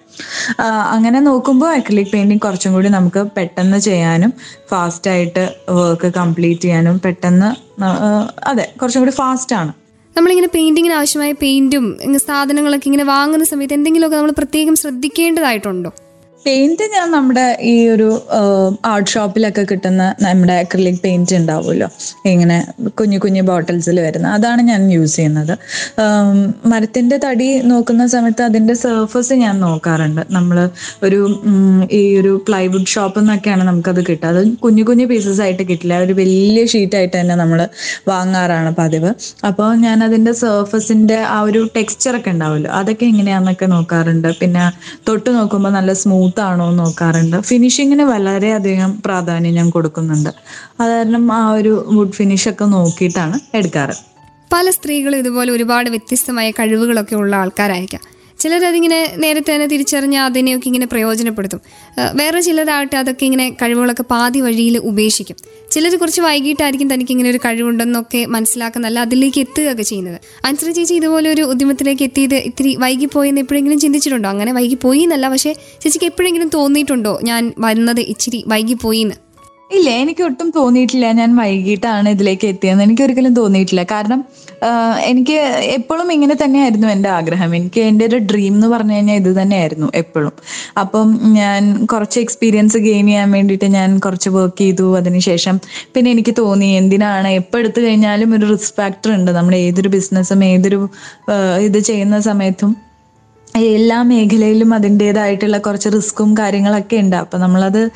അങ്ങനെ 0.94 1.20
നോക്കുമ്പോൾ 1.20 1.70
അക്രിലിക് 1.76 2.10
പെയിന്റിങ് 2.12 2.40
കുറച്ചും 2.40 2.72
കൂടി 2.72 2.88
നമുക്ക് 2.88 3.22
പെട്ടെന്ന് 3.36 3.78
ചെയ്യാനും 3.88 4.32
ഫാസ്റ്റ് 4.70 5.10
ആയിട്ട് 5.10 5.44
വർക്ക് 5.78 6.10
കംപ്ലീറ്റ് 6.18 6.64
ചെയ്യാനും 6.66 6.96
പെട്ടെന്ന് 7.06 7.50
അതെ 8.50 8.66
കുറച്ചും 8.80 9.02
കൂടി 9.04 9.14
ഫാസ്റ്റ് 9.20 9.56
ആണ്. 9.60 9.72
നമ്മളിങ്ങനെ 10.16 10.48
പെയിന്റിങ്ങിന് 10.56 10.94
ആവശ്യമായ 10.94 11.32
പെയിന്റും 11.42 11.84
സാധനങ്ങളൊക്കെ 12.28 12.86
ഇങ്ങനെ 12.90 13.06
വാങ്ങുന്ന 13.12 13.44
സമയത്ത് 13.52 13.74
എന്തെങ്കിലുമൊക്കെ 13.78 14.16
നമ്മൾ 14.16 14.34
പ്രത്യേകം 14.40 14.74
ശ്രദ്ധിക്കേണ്ടതായിട്ടുണ്ടോ? 14.82 15.90
പെയിന്റ് 16.46 16.84
ഞാൻ 16.94 17.06
നമ്മുടെ 17.14 17.44
ഈ 17.72 17.74
ഒരു 17.94 18.06
ആർട്ട് 18.92 19.10
ഷോപ്പിലൊക്കെ 19.12 19.62
കിട്ടുന്ന 19.70 20.02
നമ്മുടെ 20.24 20.54
അക്രിലിക് 20.62 20.98
പെയിന്റ് 21.04 21.34
ഉണ്ടാവുമല്ലോ 21.40 21.88
ഇങ്ങനെ 22.30 22.56
കുഞ്ഞു 22.98 23.18
കുഞ്ഞു 23.24 23.42
ബോട്ടിൽസിൽ 23.50 23.98
വരുന്ന. 24.06 24.28
അതാണ് 24.36 24.62
ഞാൻ 24.70 24.80
യൂസ് 24.94 25.14
ചെയ്യുന്നത്. 25.16 25.54
മരത്തിന്റെ 26.72 27.16
തടി 27.24 27.48
നോക്കുന്ന 27.72 28.06
സമയത്ത് 28.14 28.42
അതിന്റെ 28.48 28.74
സർഫസ് 28.82 29.36
ഞാൻ 29.44 29.54
നോക്കാറുണ്ട്. 29.66 30.22
നമ്മൾ 30.36 30.58
ഒരു 31.08 31.20
ഈ 32.00 32.02
ഒരു 32.20 32.32
പ്ലൈവുഡ് 32.48 32.90
ഷോപ്പിൽ 32.94 33.22
നിന്നൊക്കെയാണ് 33.24 33.64
നമുക്കത് 33.70 34.00
കിട്ടുക. 34.08 34.32
അത് 34.32 34.40
കുഞ്ഞു 34.64 34.84
കുഞ്ഞു 34.90 35.06
പീസസ് 35.12 35.42
ആയിട്ട് 35.46 35.64
കിട്ടില്ല. 35.70 35.94
ഒരു 36.06 36.16
വലിയ 36.20 36.64
ഷീറ്റായിട്ട് 36.74 37.16
തന്നെ 37.20 37.36
നമ്മൾ 37.42 37.62
വാങ്ങാറാണ് 38.12 38.72
പതിവ്. 38.80 39.12
അപ്പോൾ 39.50 39.70
ഞാൻ 39.86 39.98
അതിന്റെ 40.08 40.34
സർഫസിന്റെ 40.42 41.20
ആ 41.36 41.38
ഒരു 41.50 41.62
ടെക്സ്ചർ 41.78 42.12
ഒക്കെ 42.20 42.34
ഉണ്ടാവുമല്ലോ 42.36 42.72
അതൊക്കെ 42.80 43.06
എങ്ങനെയാണെന്നൊക്കെ 43.12 43.66
നോക്കാറുണ്ട്. 43.76 44.30
പിന്നെ 44.42 44.66
തൊട്ട് 45.08 45.30
നോക്കുമ്പോൾ 45.38 45.74
നല്ല 45.78 45.92
സ്മൂത്ത് 46.02 46.30
ആണോ 46.40 46.70
എന്ന് 46.70 46.78
നോക്കാറുണ്ട്. 46.78 47.40
ഫിനിഷിങ്ങിന് 47.40 48.02
വളരെയധികം 48.02 49.02
പ്രാധാന്യം 49.04 49.54
ഞാൻ 49.54 49.70
കൊടുക്കുന്നുണ്ട്. 49.70 50.30
അത് 50.80 50.90
കാരണം 50.90 51.32
ആ 51.32 51.50
ഒരു 51.50 51.86
വുഡ് 51.88 52.12
ഫിനിഷ് 52.12 52.48
ഒക്കെ 52.48 52.64
നോക്കിയിട്ടാണ് 52.64 53.56
എടുക്കാറ്. 53.56 53.94
പല 54.52 54.70
സ്ത്രീകളും 54.70 55.18
ഇതുപോലെ 55.18 55.52
ഒരുപാട് 55.52 55.90
വ്യത്യസ്തമായ 55.90 56.50
കഴിവുകളൊക്കെ 56.50 57.14
ഉള്ള 57.14 57.36
ആൾക്കാരായിരിക്കാം. 57.36 58.11
ചിലരതിങ്ങനെ 58.42 58.98
നേരത്തെ 59.22 59.50
തന്നെ 59.54 59.66
തിരിച്ചറിഞ്ഞ് 59.66 60.18
അതിനെയൊക്കെ 60.18 60.66
ഇങ്ങനെ 60.70 60.86
പ്രയോജനപ്പെടുത്തും. 60.92 61.60
വേറെ 62.20 62.40
ചിലരാകട്ടെ 62.40 62.96
അതൊക്കെ 62.96 63.24
ഇങ്ങനെ 63.24 63.46
കഴിവുകളൊക്കെ 63.62 64.04
പാതി 64.12 64.40
വഴിയിൽ 64.40 64.76
ഉപേക്ഷിക്കും. 64.90 65.36
ചിലർ 65.72 65.96
കുറച്ച് 65.96 66.20
വൈകിട്ടായിരിക്കും 66.20 66.88
തനിക്ക് 66.92 67.12
ഇങ്ങനെ 67.12 67.30
ഒരു 67.30 67.40
കഴിവുണ്ടെന്നൊക്കെ 67.44 68.22
മനസ്സിലാക്കുന്നല്ല 68.24 68.98
അതിലേക്ക് 69.06 69.40
എത്തുകയൊക്കെ 69.40 69.82
ചെയ്യുന്നത്. 69.82 70.20
അൻസറി 70.44 70.72
ചേച്ചി 70.72 70.94
ഇതുപോലെ 70.94 71.28
ഒരു 71.34 71.42
ഉദ്യമത്തിലേക്ക് 71.42 72.02
എത്തിയത് 72.02 72.34
ഇത്തിരി 72.34 72.76
വൈകിപ്പോയെന്ന് 72.84 73.40
എപ്പോഴെങ്കിലും 73.40 73.80
ചിന്തിച്ചിട്ടുണ്ടോ? 73.80 74.28
അങ്ങനെ 74.28 74.52
വൈകിപ്പോയി 74.52 75.02
എന്നല്ല 75.08 75.28
പക്ഷേ 75.28 75.52
ചേച്ചിക്ക് 75.82 76.08
എപ്പോഴെങ്കിലും 76.12 76.48
തോന്നിയിട്ടുണ്ടോ? 76.48 77.20
ഞാൻ 77.22 77.52
വരുന്നത് 77.58 78.02
ഇച്ചിരി 78.14 78.44
വൈകിപ്പോയി 78.48 79.00
എന്ന്. 79.06 79.18
ഇല്ല 79.76 79.88
എനിക്ക് 80.02 80.22
ഒട്ടും 80.28 80.48
തോന്നിയിട്ടില്ല. 80.56 81.06
ഞാൻ 81.20 81.30
വൈകിട്ടാണ് 81.40 82.08
ഇതിലേക്ക് 82.14 82.46
എത്തിയെന്ന് 82.52 82.82
എനിക്ക് 82.86 83.02
ഒരിക്കലും 83.06 83.34
തോന്നിയിട്ടില്ല. 83.38 83.82
കാരണം 83.92 84.20
എനിക്ക് 85.10 85.36
എപ്പോഴും 85.76 86.08
ഇങ്ങനെ 86.16 86.34
തന്നെയായിരുന്നു 86.42 86.88
എന്റെ 86.94 87.08
ആഗ്രഹം. 87.18 87.50
എനിക്ക് 87.58 87.80
എന്റെ 87.90 88.04
ഒരു 88.10 88.18
ഡ്രീം 88.30 88.52
എന്ന് 88.58 88.68
പറഞ്ഞു 88.74 88.94
കഴിഞ്ഞാൽ 88.96 89.16
ഇത് 89.22 89.30
തന്നെയായിരുന്നു 89.40 89.88
എപ്പോഴും. 90.02 90.34
അപ്പം 90.82 91.08
ഞാൻ 91.38 91.86
കുറച്ച് 91.92 92.18
എക്സ്പീരിയൻസ് 92.24 92.78
ഗെയിൻ 92.88 93.06
ചെയ്യാൻ 93.06 93.30
വേണ്ടിയിട്ട് 93.36 93.70
ഞാൻ 93.78 93.98
കുറച്ച് 93.98 94.30
വർക്ക് 94.36 94.60
ചെയ്തു. 94.62 94.86
അതിനുശേഷം 95.00 95.58
പിന്നെ 95.94 96.10
എനിക്ക് 96.16 96.34
തോന്നി 96.42 96.70
എന്തിനാണ്? 96.82 97.28
എപ്പോൾ 97.40 97.58
എടുത്തു 97.58 97.80
കഴിഞ്ഞാലും 97.80 98.30
ഒരു 98.38 98.46
റിസ്ക് 98.52 98.76
ഫാക്ടർ 98.80 99.10
ഉണ്ട്. 99.18 99.32
നമ്മൾ 99.40 99.54
ഏതൊരു 99.66 99.92
ബിസിനസ്സും 99.96 100.44
ഏതൊരു 100.52 100.80
ഇത് 101.68 101.78
ചെയ്യുന്ന 101.90 102.20
സമയത്തും 102.30 102.72
എല്ലാ 103.60 104.02
മേഖലയിലും 104.02 104.74
അതിന്റെതായിട്ടുള്ള 104.74 105.58
കുറച്ച് 105.58 105.88
റിസ്ക്കും 105.94 106.36
കാര്യങ്ങളൊക്കെ 106.38 106.96
ഉണ്ട്. 106.96 107.16
അപ്പോൾ 107.16 107.38
നമ്മളത് 107.38 107.90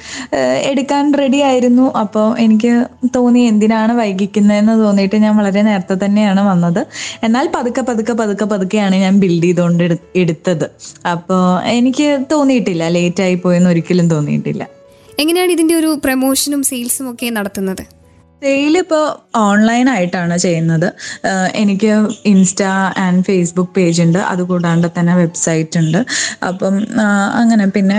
എടുക്കാൻ 0.70 1.14
റെഡി 1.14 1.40
ആയിരുന്നു. 1.40 1.92
അപ്പോൾ 1.92 2.38
എനിക്ക് 2.38 2.86
തോന്നി 3.14 3.40
എന്തിനാണ് 3.40 3.92
വൈകിക്കുന്നതെന്ന് 3.92 4.72
തോന്നിയിട്ട് 4.84 5.16
ഞാൻ 5.16 5.36
വളരെ 5.36 5.62
നേരത്തെ 5.62 5.96
തന്നെയാണ് 6.04 6.40
വന്നത്. 6.40 6.86
എന്നാൽ 7.22 7.50
പതുക്കെ 7.54 7.80
പതുക്കെ 7.80 8.12
പതുക്കെ 8.12 8.44
പതുക്കെയാണ് 8.44 8.96
ഞാൻ 8.96 9.20
ബിൽഡ് 9.20 9.42
ചെയ്തുകൊണ്ട് 9.42 9.98
എടുത്തത്. 10.16 10.70
അപ്പോൾ 11.06 11.66
എനിക്ക് 11.70 12.08
തോന്നിയിട്ടില്ല. 12.32 12.88
ലേറ്റ് 12.88 13.22
ആയി 13.22 13.34
പോയെന്ന് 13.34 13.70
ഒരിക്കലും 13.70 14.08
തോന്നിയിട്ടില്ല. 14.08 14.66
എങ്ങനെയാണ് 15.18 15.52
ഇതിന്റെ 15.52 15.74
ഒരു 15.74 15.98
പ്രൊമോഷനും 16.04 16.62
സെയിൽസും 16.62 17.10
ഒക്കെ 17.10 17.30
നടത്തുന്നത്? 17.30 17.84
സെയിൽ 18.42 18.74
ഇപ്പോൾ 18.78 19.04
ഓൺലൈൻ 19.38 19.86
ആയിട്ടാണ് 19.92 20.34
ചെയ്യുന്നത് 20.44 20.86
എനിക്ക് 21.54 21.92
ഇൻസ്റ്റ 22.30 22.62
ആൻഡ് 23.04 23.22
ഫേസ്ബുക്ക് 23.28 23.72
പേജ് 23.76 24.00
ഉണ്ട് 24.04 24.18
അതുകൂടാണ്ട് 24.32 24.86
തന്നെ 24.96 25.14
വെബ്സൈറ്റ് 25.20 25.78
ഉണ്ട് 25.82 25.98
അപ്പം 26.48 26.74
അങ്ങനെ 27.40 27.66
പിന്നെ 27.76 27.98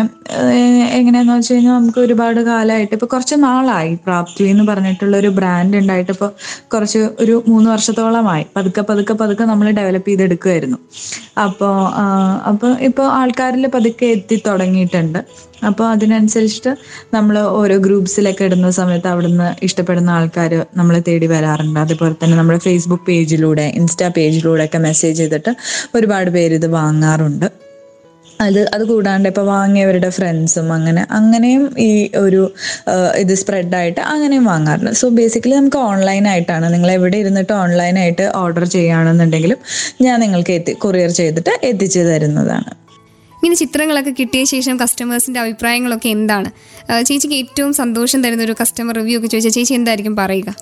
എങ്ങനെയാന്ന് 0.98 1.34
വെച്ച് 1.34 1.54
കഴിഞ്ഞാൽ 1.54 1.76
നമുക്ക് 1.80 2.00
ഒരുപാട് 2.06 2.40
കാലമായിട്ട് 2.50 2.94
ഇപ്പോൾ 2.98 3.10
കുറച്ച് 3.16 3.38
നാളായി. 3.48 3.92
പ്രാപ്തി 4.06 4.46
എന്ന് 4.52 4.66
പറഞ്ഞിട്ടുള്ള 4.70 5.16
ഒരു 5.18 5.32
ബ്രാൻഡ് 5.40 5.78
ഉണ്ടായിട്ട് 5.82 6.12
ഇപ്പോൾ 6.16 6.32
കുറച്ച് 6.74 7.02
ഒരു 7.24 7.36
മൂന്ന് 7.48 7.68
വർഷത്തോളമായി. 7.74 8.46
പതുക്കെ 8.58 8.84
പതുക്കെ 8.92 9.16
പതുക്കെ 9.24 9.48
നമ്മൾ 9.52 9.70
ഡെവലപ്പ് 9.72 10.10
ചെയ്തെടുക്കുമായിരുന്നു 10.10 10.80
അപ്പോൾ 11.48 11.76
അപ്പോൾ 12.52 12.72
ഇപ്പോൾ 12.90 13.08
ആൾക്കാരിൽ 13.20 13.68
പതുക്കെ 13.78 14.06
എത്തി 14.18 14.38
തുടങ്ങിയിട്ടുണ്ട്. 14.48 15.20
അപ്പോൾ 15.66 15.90
അതിനനുസരിച്ചിട്ട് 15.90 16.76
നമ്മൾ 17.14 17.40
ഓരോ 17.40 17.78
ഗ്രൂപ്പ്സിലൊക്കെ 17.78 18.44
ഇടുന്ന 18.46 18.72
സമയത്ത് 18.72 19.08
അവിടുന്ന് 19.08 19.66
ഇഷ്ടപ്പെടുന്ന 19.66 20.10
ആൾക്കാർ 20.10 20.66
നമ്മൾ 20.76 21.04
തേടി 21.08 21.26
വരാറുണ്ട്. 21.26 21.80
അതുപോലെ 21.80 22.16
തന്നെ 22.24 22.38
നമ്മുടെ 22.38 22.60
ഫേസ്ബുക്ക് 22.60 23.04
പേജിലൂടെ 23.04 23.62
ഇൻസ്റ്റാ 23.62 24.08
പേജിലൂടെ 24.08 24.64
ഒക്കെ 24.64 24.78
മെസ്സേജ് 24.78 25.18
ചെയ്തിട്ട് 25.18 25.56
ഒരുപാട് 25.96 26.30
പേര് 26.30 26.54
ഇത് 26.54 26.68
വാങ്ങാറുണ്ട്. 26.68 27.68
അത് 28.42 28.70
അത് 28.74 28.84
കൂടാണ്ട് 28.84 29.30
ഇപ്പോൾ 29.30 29.42
വാങ്ങിയവരുടെ 29.42 30.10
ഫ്രണ്ട്സും 30.10 30.74
അങ്ങനെ 30.74 31.08
അങ്ങനെയും 31.12 31.76
ഈ 31.80 32.10
ഒരു 32.16 32.54
ഇത് 33.18 33.34
സ്പ്രെഡായിട്ട് 33.34 34.02
അങ്ങനെയും 34.02 34.46
വാങ്ങാറുണ്ട്. 34.46 34.92
സോ 34.92 35.10
ബേസിക്കലി 35.10 35.56
നമുക്ക് 35.56 35.78
ഓൺലൈനായിട്ടാണ് 35.78 36.74
നിങ്ങൾ 36.74 36.92
എവിടെ 36.92 37.18
ഇരുന്നിട്ട് 37.18 37.54
ഓൺലൈനായിട്ട് 37.54 38.32
ഓർഡർ 38.36 38.66
ചെയ്യുകയാണെന്നുണ്ടെങ്കിലും 38.66 39.58
ഞാൻ 40.02 40.20
നിങ്ങൾക്ക് 40.20 40.52
എത്തി 40.52 40.74
കൊറിയർ 40.74 41.10
ചെയ്തിട്ട് 41.10 41.50
എത്തിച്ചു 41.64 42.00
തരുന്നതാണ്. 42.00 42.87
ഇങ്ങനെ 43.38 43.56
ചിത്രങ്ങളൊക്കെ 43.56 44.14
കിട്ടിയ 44.20 44.44
ശേഷം 44.44 44.80
കസ്റ്റമേഴ്സിന്റെ 44.80 45.40
അഭിപ്രായങ്ങളൊക്കെ 45.40 46.10
എന്താണ്? 46.10 46.50
ചേച്ചിക്ക് 47.08 47.36
ഏറ്റവും 47.36 47.74
സന്തോഷം 47.74 48.24
തരുന്ന 48.24 48.44
ഒരു 48.44 48.56
കസ്റ്റമർ 48.62 48.96
റിവ്യൂ 48.96 49.18
ഒക്കെ 49.20 49.28
ചോദിച്ചാൽ 49.28 49.52
ചേച്ചി 49.52 49.74
എന്തായിരിക്കും 49.74 50.16
പറയുക? 50.16 50.56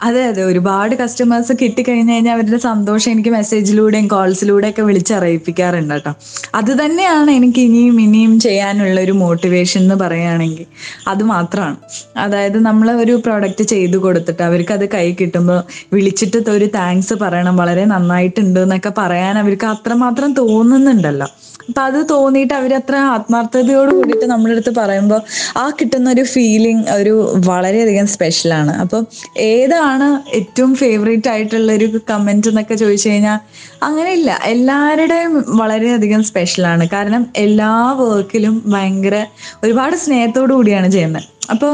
അതെ 0.00 0.22
അതെ. 0.26 0.42
ഒരുപാട് 0.44 0.94
കസ്റ്റമേഴ്സ് 0.94 1.52
കിട്ടിക്കഴിഞ്ഞു 1.52 2.12
കഴിഞ്ഞാൽ 2.12 2.34
അവരുടെ 2.34 2.56
സന്തോഷം 2.56 3.10
എനിക്ക് 3.10 3.28
മെസ്സേജിലൂടെയും 3.28 4.08
കോൾസിലൂടെ 4.08 4.68
ഒക്കെ 4.68 4.82
വിളിച്ചറിയിപ്പിക്കാറുണ്ട് 4.82 5.94
കേട്ടോ. 5.94 6.12
അത് 6.54 6.72
തന്നെയാണ് 6.80 7.30
എനിക്ക് 7.30 7.58
ഇനിയും 7.58 8.00
ഇനിയും 8.00 8.40
ചെയ്യാനുള്ള 8.40 9.00
ഒരു 9.00 9.12
മോട്ടിവേഷൻ 9.12 9.80
എന്ന് 9.80 9.94
പറയുകയാണെങ്കിൽ. 9.94 10.66
അത് 11.08 11.22
മാത്രമാണ്. 11.22 11.76
അതായത് 12.16 12.58
നമ്മൾ 12.66 12.90
ഒരു 13.04 13.22
പ്രോഡക്റ്റ് 13.26 13.64
ചെയ്തു 13.64 13.96
കൊടുത്തിട്ട് 13.96 14.42
അവർക്ക് 14.42 14.72
അത് 14.72 14.86
കൈ 14.88 15.06
കിട്ടുമ്പോൾ 15.20 15.62
വിളിച്ചിട്ട് 15.92 16.50
ഒരു 16.50 16.64
താങ്ക്സ് 16.64 17.14
പറയണം. 17.14 17.56
വളരെ 17.56 17.84
നന്നായിട്ടുണ്ട് 17.84 18.60
എന്നൊക്കെ 18.60 18.92
പറയാൻ 18.98 19.38
അവർക്ക് 19.38 19.66
അത്രമാത്രം 19.66 20.32
തോന്നുന്നുണ്ടല്ലോ. 20.34 21.30
അപ്പൊ 21.68 21.82
അത് 21.82 21.98
തോന്നിയിട്ട് 22.10 22.54
അവരത്ര 22.54 22.96
ആത്മാർത്ഥതയോട് 23.14 23.92
കൂടിയിട്ട് 23.94 24.24
നമ്മുടെ 24.24 24.54
അടുത്ത് 24.54 24.72
പറയുമ്പോൾ 24.80 25.20
ആ 25.56 25.64
കിട്ടുന്ന 25.70 26.08
ഒരു 26.10 26.24
ഫീലിംഗ് 26.24 26.84
ഒരു 26.90 27.14
വളരെയധികം 27.46 28.06
സ്പെഷ്യലാണ് 28.06 28.72
അപ്പൊ 28.82 28.98
ഏതാണ് 29.46 30.08
ഏറ്റവും 30.34 30.72
ഫേവറേറ്റ് 30.74 31.28
ആയിട്ടുള്ള 31.28 31.72
ഒരു 31.72 31.88
കമന്റ് 32.10 32.48
എന്നൊക്കെ 32.48 32.74
ചോദിച്ചു 32.74 33.08
കഴിഞ്ഞാൽ 33.08 33.38
അങ്ങനെയില്ല. 33.82 34.30
എല്ലാവരുടെയും 34.44 35.32
വളരെയധികം 35.56 36.22
സ്പെഷ്യലാണ് 36.22 36.84
കാരണം 36.88 37.22
എല്ലാ 37.36 37.72
വർക്കിലും 38.00 38.62
ഭയങ്കര 38.66 39.16
ഒരുപാട് 39.64 39.96
സ്നേഹത്തോടു 39.96 40.52
കൂടിയാണ് 40.54 40.90
ചെയ്യുന്നത്. 40.90 41.28
അപ്പോൾ 41.52 41.72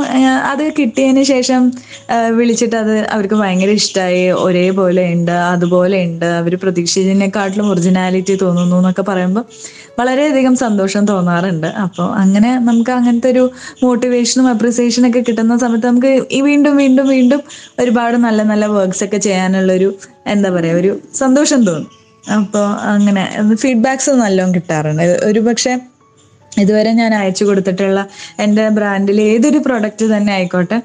അത് 0.51 0.63
കിട്ടിയതിന് 0.79 1.23
ശേഷം 1.23 1.61
വിളിച്ചിട്ട് 2.39 2.77
അത് 2.77 2.95
അവർക്ക് 3.15 3.35
ഭയങ്കര 3.35 3.71
ഇഷ്ടമായി 3.81 4.23
ഒരേപോലെ 4.31 5.03
ഉണ്ട് 5.15 5.35
അതുപോലെ 5.53 5.99
ഉണ്ട്. 6.05 6.27
അവർ 6.41 6.55
പ്രതീക്ഷിച്ചതിനെക്കാട്ടിലും 6.63 7.67
ഒറിജിനാലിറ്റി 7.73 8.35
തോന്നുന്നു 8.43 8.77
എന്നൊക്കെ 8.77 9.03
പറയുമ്പോൾ 9.03 9.45
വളരെയധികം 10.01 10.55
സന്തോഷം 10.57 11.05
തോന്നാറുണ്ട്. 11.07 11.67
അപ്പോൾ 11.67 12.07
അങ്ങനെ 12.23 12.51
നമുക്ക് 12.69 12.91
അങ്ങനത്തെ 12.91 13.31
ഒരു 13.31 13.45
മോട്ടിവേഷനും 13.83 14.49
അപ്രിസിയേഷനും 14.49 15.09
ഒക്കെ 15.11 15.23
കിട്ടുന്ന 15.29 15.57
സമയത്ത് 15.59 15.87
നമുക്ക് 15.87 16.13
ഈ 16.31 16.41
വീണ്ടും 16.41 16.77
വീണ്ടും 16.77 17.09
വീണ്ടും 17.09 17.43
ഒരുപാട് 17.79 18.17
നല്ല 18.17 18.43
നല്ല 18.43 18.67
വർക്ക്സ് 18.67 19.05
ഒക്കെ 19.05 19.17
ചെയ്യാനുള്ളൊരു 19.17 19.91
എന്താ 20.27 20.51
പറയുക 20.51 20.83
ഒരു 20.83 20.93
സന്തോഷം 21.15 21.65
തോന്നും. 21.65 21.91
അപ്പോൾ 22.39 22.67
അങ്ങനെ 22.95 23.23
ഫീഡ്ബാക്സ് 23.63 24.11
നല്ലോണം 24.11 24.55
കിട്ടാറുണ്ട്. 24.55 25.03
ഒരു 25.03 25.41
പക്ഷേ 25.41 25.73
ഇതുവരെ 26.57 26.93
ഞാൻ 26.93 27.15
അയച്ചു 27.15 27.45
കൊടുത്തിട്ടുള്ള 27.45 28.01
എന്റെ 28.39 28.69
ബ്രാൻഡിൽ 28.69 29.21
ഏതൊരു 29.21 29.59
പ്രൊഡക്റ്റ് 29.59 30.05
തന്നെ 30.13 30.33
ആയിക്കോട്ടെ 30.33 30.79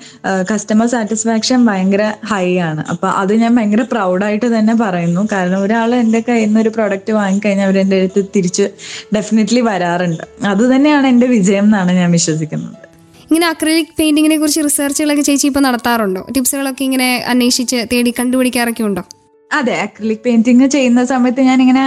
കസ്റ്റമർ 0.52 0.88
സാറ്റിസ്ഫാക്ഷൻ 0.88 1.66
ഭയങ്കര 1.66 2.04
ഹൈ 2.32 2.58
ആണ്. 2.60 2.86
അപ്പൊ 2.90 3.08
അത് 3.22 3.34
ഞാൻ 3.36 3.56
ഭയങ്കര 3.56 3.82
പ്രൗഡായിട്ട് 3.94 4.58
തന്നെ 4.58 4.76
പറയുന്നു. 4.76 5.28
കാരണം 5.32 5.60
ഒരാൾ 5.60 5.96
എന്റെ 5.96 6.20
കയ്യിൽ 6.20 6.48
നിന്ന് 6.48 6.62
ഒരു 6.62 6.70
പ്രൊഡക്റ്റ് 6.70 7.14
വാങ്ങിക്കഴിഞ്ഞാൽ 7.14 7.66
അവർ 7.66 7.78
എന്റെ 7.78 8.00
അടുത്ത് 8.02 8.24
തിരിച്ച് 8.36 8.66
ഡെഫിനറ്റ്ലി 9.16 9.62
വരാറുണ്ട്. 9.62 10.24
അത് 10.46 10.76
തന്നെയാണ് 10.76 11.08
എന്റെ 11.08 11.28
വിജയം 11.28 11.64
എന്നാണ് 11.64 11.92
ഞാൻ 11.92 12.12
വിശ്വസിക്കുന്നത്. 12.12 12.78
ഇങ്ങനെ 13.30 13.46
അക്രലിക് 13.48 13.94
പെയിന്റിങ്ങിനെ 14.00 14.38
കുറിച്ച് 14.38 14.62
റിസർച്ചുകളൊക്കെ 14.62 15.22
ചേച്ചി 15.22 15.48
ഇപ്പോൾ 15.48 15.60
നടത്താറുണ്ടോ? 15.60 16.28
ടിപ്സുകളൊക്കെ 16.36 16.84
ഇങ്ങനെ 16.84 17.24
അന്വേഷിച്ച് 17.28 17.88
തേടി 17.92 18.14
കണ്ടുപിടിക്കാറൊക്കെ 18.20 18.84
ഉണ്ടോ? 18.84 19.04
അതെ 19.52 19.74
അക്രലിക് 19.80 20.20
പെയിന്റിങ് 20.20 20.68
ചെയ്യുന്ന 20.68 21.06
സമയത്ത് 21.06 21.42
ഞാൻ 21.42 21.60
ആ, 21.78 21.86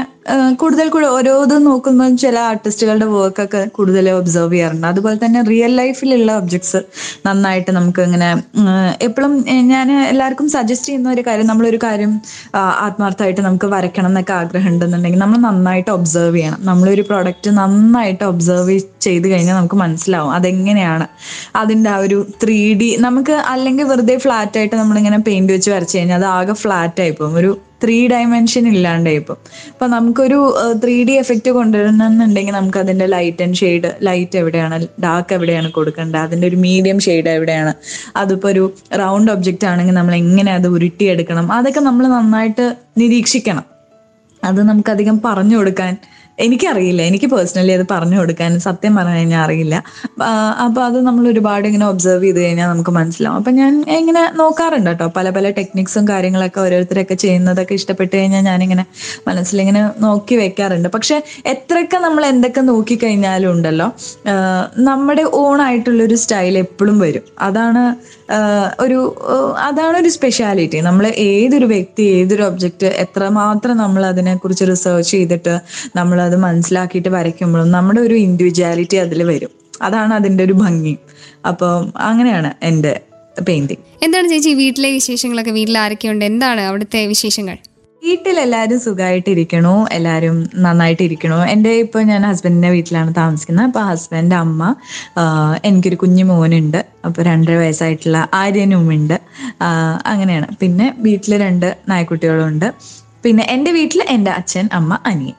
കൂടുതൽ 0.57 0.89
കൂടുതൽ 0.89 1.11
ഓരോന്നും 1.17 1.65
നോക്കുമ്പോൾ 1.65 2.17
ചില 2.17 2.39
ആർട്ടിസ്റ്റുകളുടെ 2.39 3.05
വർക്ക് 3.05 3.43
ഒക്കെ 3.43 3.61
കൂടുതൽ 3.77 4.11
ഒബ്സർവ് 4.11 4.53
ചെയ്യാറുണ്ട്. 4.53 4.87
അതുപോലെ 4.87 5.17
തന്നെ 5.25 5.41
റിയൽ 5.43 5.77
ലൈഫിലുള്ള 5.77 6.33
ഒബ്ജക്ട്സ് 6.41 6.81
നന്നായിട്ട് 7.27 7.71
നമുക്ക് 7.71 8.01
ഇങ്ങനെ 8.01 8.29
എപ്പോഴും 9.07 9.33
ഞാൻ 9.73 9.93
എല്ലാവർക്കും 9.93 10.49
സജസ്റ്റ് 10.49 10.89
ചെയ്യുന്ന 10.89 11.09
ഒരു 11.11 11.25
കാര്യം 11.27 11.47
നമ്മളൊരു 11.47 11.79
കാര്യം 11.85 12.13
ആത്മാർത്ഥമായിട്ട് 12.87 13.41
നമുക്ക് 13.41 13.67
വരയ്ക്കണം 13.67 14.11
എന്നൊക്കെ 14.13 14.33
ആഗ്രഹം 14.33 14.73
ഉണ്ടെന്നുണ്ടെങ്കിൽ 14.73 15.19
നമ്മൾ 15.19 15.41
നന്നായിട്ട് 15.49 15.91
ഒബ്സർവ് 15.91 16.37
ചെയ്യണം. 16.37 16.61
നമ്മളൊരു 16.63 17.03
പ്രോഡക്റ്റ് 17.03 17.51
നന്നായിട്ട് 17.61 18.25
ഒബ്സർവ് 18.25 18.77
ചെയ്ത് 19.01 19.29
കഴിഞ്ഞാൽ 19.33 19.57
നമുക്ക് 19.57 19.75
മനസ്സിലാവും 19.77 20.33
അതെങ്ങനെയാണ് 20.33 21.07
അതിന്റെ 21.57 21.91
ആ 21.91 21.99
ഒരു 21.99 22.27
ത്രീ 22.43 22.59
ഡി 22.75 22.97
നമുക്ക് 23.07 23.33
അല്ലെങ്കിൽ 23.33 23.85
വെറുതെ 23.85 24.17
ഫ്ലാറ്റ് 24.17 24.59
ആയിട്ട് 24.59 24.77
നമ്മളിങ്ങനെ 24.77 25.19
പെയിന്റ് 25.29 25.53
വെച്ച് 25.53 25.71
വരച്ച് 25.71 25.99
കഴിഞ്ഞാൽ 25.99 26.19
അത് 26.19 26.29
ആകെ 26.37 26.53
ഫ്ലാറ്റ് 26.53 27.01
ആയി 27.01 27.11
പോകും 27.11 27.37
ഒരു 27.37 27.53
ത്രീ 27.85 28.09
ഡയമെൻഷൻ 28.09 28.69
ഇല്ലാണ്ടായി 28.69 29.17
ഇപ്പം. 29.17 29.37
അപ്പൊ 29.73 29.87
നമുക്കൊരു 29.87 30.39
ത്രീ 30.85 31.05
ഡി 31.05 31.13
എഫക്റ്റ് 31.13 31.51
കൊണ്ടുവരണമെന്നുണ്ടെങ്കിൽ 31.51 32.53
നമുക്ക് 32.53 32.79
അതിന്റെ 32.79 33.07
ലൈറ്റ് 33.07 33.43
ആൻഡ് 33.43 33.55
ഷെയ്ഡ് 33.55 33.97
ലൈറ്റ് 34.03 34.39
എവിടെയാണ് 34.39 34.87
ഡാർക്ക് 35.01 35.35
എവിടെയാണ് 35.35 35.73
കൊടുക്കേണ്ടത്? 35.73 36.21
അതിന്റെ 36.21 36.47
ഒരു 36.47 36.57
മീഡിയം 36.57 37.01
ഷെയ്ഡ് 37.01 37.29
എവിടെയാണ്? 37.29 37.75
അതിപ്പോ 38.17 38.49
ഒരു 38.49 38.73
റൗണ്ട് 38.99 39.33
ഒബ്ജക്റ്റ് 39.33 39.67
ആണെങ്കിൽ 39.67 39.93
നമ്മൾ 39.93 40.15
എങ്ങനെ 40.15 40.53
അത് 40.53 40.69
ഉരുട്ടിയെടുക്കണം? 40.69 41.53
അതൊക്കെ 41.53 41.81
നമ്മൾ 41.81 42.07
നന്നായിട്ട് 42.09 42.77
നിരീക്ഷിക്കണം. 42.99 43.65
അത് 44.45 44.63
നമുക്കധികം 44.63 45.21
പറഞ്ഞു 45.25 45.57
കൊടുക്കാൻ 45.57 45.97
എനിക്കറിയില്ല. 46.45 47.03
എനിക്ക് 47.11 47.29
പേഴ്സണലി 47.35 47.73
അത് 47.79 47.85
പറഞ്ഞു 47.93 48.19
കൊടുക്കാൻ 48.21 48.53
സത്യം 48.67 48.93
പറഞ്ഞു 48.99 49.19
കഴിഞ്ഞാൽ 49.19 49.43
അറിയില്ല. 49.45 49.77
അപ്പൊ 50.65 50.81
അത് 50.89 50.99
നമ്മൾ 51.09 51.25
ഒരുപാട് 51.33 51.67
ഇങ്ങനെ 51.71 51.87
ഒബ്സർവ് 51.93 52.25
ചെയ്ത് 52.27 52.41
കഴിഞ്ഞാൽ 52.45 52.69
നമുക്ക് 52.73 52.93
മനസ്സിലാവും. 52.99 53.39
അപ്പൊ 53.41 53.53
ഞാൻ 53.61 53.73
ഇങ്ങനെ 54.01 54.23
നോക്കാറുണ്ട് 54.41 54.91
കേട്ടോ. 54.91 55.09
പല 55.19 55.31
പല 55.37 55.51
ടെക്നിക്സും 55.59 56.05
കാര്യങ്ങളൊക്കെ 56.13 56.61
ഓരോരുത്തരൊക്കെ 56.65 57.17
ചെയ്യുന്നതൊക്കെ 57.25 57.75
ഇഷ്ടപ്പെട്ട് 57.81 58.15
കഴിഞ്ഞാൽ 58.17 58.45
ഞാനിങ്ങനെ 58.51 58.85
മനസ്സിലിങ്ങനെ 59.29 59.83
നോക്കി 60.07 60.37
വെക്കാറുണ്ട്. 60.43 60.91
പക്ഷെ 60.97 61.19
എത്രയൊക്കെ 61.55 62.01
നമ്മൾ 62.07 62.25
എന്തൊക്കെ 62.33 62.65
നോക്കിക്കഴിഞ്ഞാലും 62.71 63.51
ഉണ്ടല്ലോ 63.55 63.89
നമ്മുടെ 64.91 65.25
ഓൺ 65.43 65.59
ആയിട്ടുള്ളൊരു 65.67 66.19
സ്റ്റൈൽ 66.25 66.55
എപ്പോഴും 66.65 66.99
വരും. 67.07 67.27
അതാണ് 67.49 67.83
ഒരു 68.85 68.97
അതാണ് 69.67 69.97
ഒരു 70.01 70.11
സ്പെഷ്യാലിറ്റി 70.15 70.79
നമ്മൾ 70.87 71.05
ഏതൊരു 71.27 71.67
വ്യക്തി 71.73 72.05
ഏതൊരു 72.17 72.43
ഒബ്ജക്റ്റ് 72.49 72.89
എത്രമാത്രം 73.05 73.77
നമ്മൾ 73.83 74.03
അതിനെക്കുറിച്ച് 74.07 74.65
റിസർച്ച് 74.71 75.11
ചെയ്തിട്ട് 75.11 75.55
നമ്മൾ 75.99 76.19
അത് 76.29 76.37
മനസ്സിലാക്കിയിട്ട് 76.37 77.09
വരയ്ക്കുമ്പോഴും 77.09 77.71
നമ്മുടെ 77.77 78.01
ഒരു 78.01 78.17
ഇൻഡിവിജ്വാലിറ്റി 78.27 78.97
അതിൽ 79.05 79.23
വരും. 79.23 79.53
അതാണ് 79.83 80.13
അതിന്റെ 80.15 80.45
ഒരു 80.45 80.55
ഭംഗി. 80.63 80.97
അപ്പോൾ 81.47 81.73
അങ്ങനെയാണ് 82.09 82.51
എന്റെ 82.63 82.93
പെയിന്റിങ് 83.49 83.85
എന്താണ് 84.05 84.29
ചേച്ചി 84.29 84.53
വീട്ടിലെ 84.55 84.91
വിശേഷങ്ങളൊക്കെ? 84.91 85.51
വീട്ടിൽ 85.51 85.77
ആരൊക്കെയുണ്ട്? 85.79 86.25
എന്താണ് 86.25 86.61
അവിടുത്തെ 86.61 87.01
വിശേഷങ്ങൾ? 87.07 87.57
വീട്ടിൽ 88.03 88.37
എല്ലാവരും 88.41 88.79
സുഖമായിട്ടിരിക്കണു 88.81 89.73
എല്ലാവരും 89.93 90.37
നന്നായിട്ടിരിക്കണു. 90.57 91.39
എന്റെ 91.55 91.71
ഇപ്പോൾ 91.85 92.03
ഞാൻ 92.11 92.23
ഹസ്ബൻഡിന്റെ 92.23 92.71
വീട്ടിലാണ് 92.71 93.11
താമസിക്കുന്നത്. 93.17 93.67
അപ്പോൾ 93.67 93.85
ഹസ്ബൻഡ് 93.89 94.35
അമ്മ 94.35 94.75
എനിക്കൊരു 95.65 95.99
കുഞ്ഞു 96.03 96.25
മോനുണ്ട്. 96.25 96.81
അപ്പോൾ 97.05 97.23
രണ്ടര 97.23 97.57
വയസ്സായിട്ടുള്ള 97.57 98.21
ആര്യനും 98.35 98.91
ഉണ്ട്. 98.91 99.17
അങ്ങനെയാണ്. 100.07 100.47
പിന്നെ 100.61 100.87
വീട്ടിൽ 100.99 101.35
രണ്ട് 101.45 101.69
നായ്ക്കുട്ടികളുണ്ട്. 101.89 102.69
പിന്നെ 103.25 103.45
എന്റെ 103.51 103.71
വീട്ടിൽ 103.71 104.01
എന്റെ 104.09 104.31
അച്ഛൻ 104.31 104.69
അമ്മ 104.73 104.99
അനിയൻ. 105.07 105.37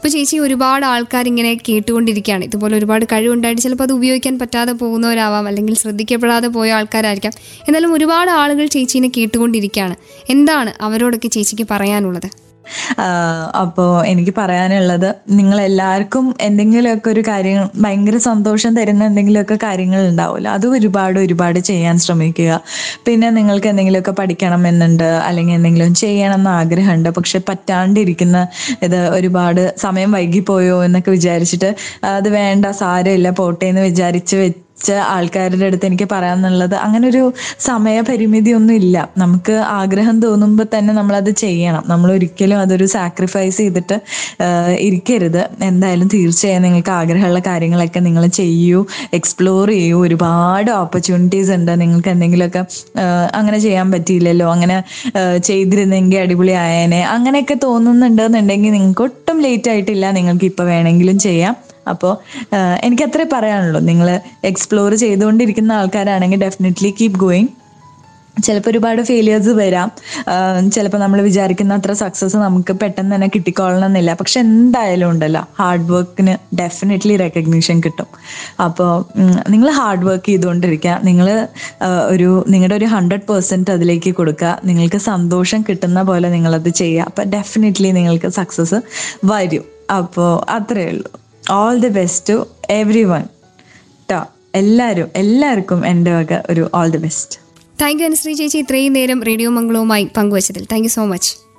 ഇപ്പോൾ 0.00 0.08
ചേച്ചി 0.08 0.36
ഒരുപാട് 0.38 0.84
ആൾക്കാർ 0.86 1.26
ഇങ്ങനെ 1.28 1.54
കേട്ടുകൊണ്ടിരിക്കുകയാണ്. 1.54 2.44
ഇതുപോലെ 2.44 2.76
ഒരുപാട് 2.76 3.04
കഴിവുണ്ടായിട്ട് 3.12 3.62
ചിലപ്പോൾ 3.62 3.84
അത് 3.84 3.92
ഉപയോഗിക്കാൻ 3.92 4.38
പറ്റാതെ 4.38 4.72
പോകുന്നവരാവാം 4.72 5.48
അല്ലെങ്കിൽ 5.48 5.74
ശ്രദ്ധിക്കപ്പെടാതെ 5.74 6.48
പോയ 6.48 6.70
ആൾക്കാരായിരിക്കാം. 6.72 7.32
എന്നാലും 7.68 7.94
ഒരുപാട് 7.94 8.30
ആളുകൾ 8.30 8.66
ചേച്ചീനെ 8.66 9.10
കേട്ടുകൊണ്ടിരിക്കുകയാണ്. 9.16 9.96
എന്താണ് 10.30 10.72
അവരോടൊക്കെ 10.80 11.28
ചേച്ചിക്ക് 11.28 11.66
പറയാനുള്ളത്? 11.70 12.49
അപ്പോൾ 13.62 14.06
എനിക്ക് 14.06 14.34
പറയാനുള്ളത് 14.38 15.08
നിങ്ങൾ 15.30 15.60
എല്ലാവർക്കും 15.60 16.24
എന്തെങ്കിലുമൊക്കെ 16.40 17.10
ഒരു 17.10 17.22
കാര്യം 17.28 17.70
ഭയങ്കര 17.76 18.16
സന്തോഷം 18.28 18.72
തരുന്ന 18.76 19.04
എന്തെങ്കിലുമൊക്കെ 19.04 19.58
കാര്യങ്ങൾ 19.62 20.00
ഉണ്ടാവുമല്ലോ. 20.08 20.50
അത് 20.50 20.66
ഒരുപാട് 20.68 21.18
ഒരുപാട് 21.18 21.58
ചെയ്യാൻ 21.60 21.98
ശ്രമിക്കുക. 21.98 22.50
പിന്നെ 23.06 23.30
നിങ്ങൾക്ക് 23.30 23.68
എന്തെങ്കിലുമൊക്കെ 23.68 24.14
പഠിക്കണം 24.20 24.62
എന്നുണ്ട് 24.68 25.08
അല്ലെങ്കിൽ 25.28 25.54
എന്തെങ്കിലും 25.54 25.94
ചെയ്യണം 25.94 26.38
എന്ന് 26.40 26.50
ആഗ്രഹമുണ്ട് 26.50 27.10
പക്ഷെ 27.10 27.40
പറ്റാണ്ടിരിക്കുന്ന 27.48 28.38
ഇത് 28.82 28.98
ഒരുപാട് 29.08 29.62
സമയം 29.76 30.10
വൈകിപ്പോയോ 30.12 30.84
എന്നൊക്കെ 30.84 31.10
വിചാരിച്ചിട്ട് 31.10 31.70
അത് 32.16 32.28
വേണ്ട 32.38 32.66
സാരമില്ല 32.80 33.30
പോട്ടെ 33.30 33.64
എന്ന് 33.66 33.82
വിചാരിച്ച് 33.82 34.36
വെച്ച് 34.36 34.58
വെച്ച 34.80 34.92
ആൾക്കാരുടെ 35.14 35.64
അടുത്ത് 35.68 35.86
എനിക്ക് 35.88 36.06
പറയാന്നുള്ളത് 36.12 36.74
അങ്ങനെ 36.84 37.06
ഒരു 37.08 37.22
സമയപരിമിതി 37.60 38.50
ഒന്നും 38.58 38.74
ഇല്ല 38.82 38.96
നമുക്ക് 39.22 39.54
ആഗ്രഹം 39.78 40.16
തോന്നുമ്പോൾ 40.24 40.66
തന്നെ 40.74 40.92
നമ്മൾ 40.98 41.14
അത് 41.22 41.30
ചെയ്യണം. 41.42 41.82
നമ്മൾ 41.92 42.08
ഒരിക്കലും 42.16 42.58
അതൊരു 42.64 42.86
സാക്രിഫൈസ് 42.94 43.58
ചെയ്തിട്ട് 43.62 43.96
ഇരിക്കരുത്. 44.86 45.42
എന്തായാലും 45.68 46.08
തീർച്ചയായും 46.14 46.64
നിങ്ങൾക്ക് 46.66 46.92
ആഗ്രഹമുള്ള 47.00 47.42
കാര്യങ്ങളൊക്കെ 47.50 48.00
നിങ്ങൾ 48.06 48.24
ചെയ്യൂ 48.40 48.80
എക്സ്പ്ലോർ 49.18 49.68
ചെയ്യൂ. 49.76 49.98
ഒരുപാട് 50.06 50.70
ഓപ്പർച്യൂണിറ്റീസ് 50.82 51.52
ഉണ്ട്. 51.58 51.72
നിങ്ങൾക്ക് 51.82 52.10
എന്തെങ്കിലുമൊക്കെ 52.14 52.62
അങ്ങനെ 53.40 53.58
ചെയ്യാൻ 53.66 53.88
പറ്റിയില്ലല്ലോ. 53.94 54.48
അങ്ങനെ 54.56 54.78
ചെയ്തിരുന്നെങ്കിൽ 55.48 56.20
അടിപൊളി 56.24 56.54
ആയേനെ. 56.64 57.02
അങ്ങനെയൊക്കെ 57.16 57.58
തോന്നുന്നുണ്ടെന്നുണ്ടെങ്കിൽ 57.66 58.72
നിങ്ങൾക്ക് 58.78 59.04
ഒട്ടും 59.08 59.38
ലേറ്റ് 59.46 59.70
ആയിട്ടില്ല. 59.74 60.06
നിങ്ങൾക്ക് 60.20 60.48
ഇപ്പോൾ 60.52 60.66
വേണമെങ്കിലും 60.72 61.18
ചെയ്യാം. 61.28 61.54
അപ്പോൾ 61.88 62.12
എനിക്ക് 62.86 63.02
അത്രേ 63.02 63.26
പറയാനുള്ളൂ. 63.32 63.80
നിങ്ങൾ 63.80 64.20
എക്സ്പ്ലോർ 64.44 64.94
ചെയ്തുകൊണ്ടിരിക്കുന്ന 64.94 65.72
ആൾക്കാരാണെങ്കിൽ 65.72 66.42
ഡെഫിനറ്റ്ലി 66.46 66.92
കീപ് 67.00 67.18
ഗോയിങ് 67.24 67.48
ചിലപ്പോൾ 68.46 68.70
ഒരുപാട് 68.70 69.00
ഫെയിലിയേഴ്സ് 69.02 69.48
വരാം. 69.48 69.88
ചിലപ്പോൾ 70.74 71.00
നമ്മൾ 71.02 71.18
വിചാരിക്കുന്ന 71.26 71.78
അത്ര 71.78 71.92
സക്സസ് 71.92 72.36
നമുക്ക് 72.36 72.72
പെട്ടെന്ന് 72.72 73.12
തന്നെ 73.14 73.28
കിട്ടിക്കൊള്ളണം 73.34 73.86
എന്നില്ല 73.86 74.14
പക്ഷെ 74.20 74.40
എന്തായാലും 74.40 75.08
ഉണ്ടല്ലോ 75.12 75.42
ഹാർഡ് 75.58 75.90
വർക്കിന് 75.92 76.34
ഡെഫിനറ്റ്ലി 76.60 77.16
റെക്കഗ്നീഷൻ 77.16 77.80
കിട്ടും. 77.86 78.08
അപ്പോൾ 78.66 79.04
നിങ്ങൾ 79.52 79.70
ഹാർഡ് 79.80 80.06
വർക്ക് 80.08 80.26
ചെയ്തുകൊണ്ടിരിക്കുക. 80.26 80.96
നിങ്ങൾ 81.08 81.48
ഒരു 82.14 82.44
നിങ്ങളുടെ 82.48 82.76
ഒരു 82.80 82.84
ഹൺഡ്രഡ് 82.94 83.26
പെർസെന്റ് 83.30 83.70
അതിലേക്ക് 83.70 84.14
കൊടുക്കുക. 84.20 84.56
നിങ്ങൾക്ക് 84.64 84.96
സന്തോഷം 84.96 85.62
കിട്ടുന്ന 85.68 86.02
പോലെ 86.02 86.30
നിങ്ങളത് 86.36 86.68
ചെയ്യുക. 86.68 87.08
അപ്പോൾ 87.10 87.24
ഡെഫിനറ്റ്ലി 87.36 87.90
നിങ്ങൾക്ക് 88.00 88.30
സക്സസ് 88.40 88.80
വരും. 89.32 89.64
അപ്പോൾ 89.98 90.30
അത്രയേ 90.56 90.90
ഉള്ളൂ. 90.94 91.10
All 91.50 91.78
the 91.78 91.88
best 91.88 92.34
to 92.34 92.46
everyone 93.04 93.22
to 94.10 94.26
എല്ലാവരും 94.54 95.08
എല്ലാവർക്കും 95.16 95.86
എന്റെ 95.86 96.12
വക 96.12 96.42
ഒരു 96.50 96.70
all 96.74 96.88
the 96.88 96.98
best 96.98 97.38
thank 97.80 98.00
you 98.00 98.06
Anushree 98.06 98.32
ചേച്ചി. 98.32 98.58
ഇത്രയും 98.58 98.92
നേരം 98.92 99.24
റേഡിയോ 99.24 99.50
മംഗളവുമായി 99.50 100.08
പങ്കുവച്ചതിൽ. 100.16 100.64
Thank 100.72 100.84
you 100.84 100.88
so 100.88 101.04
much 101.04 101.50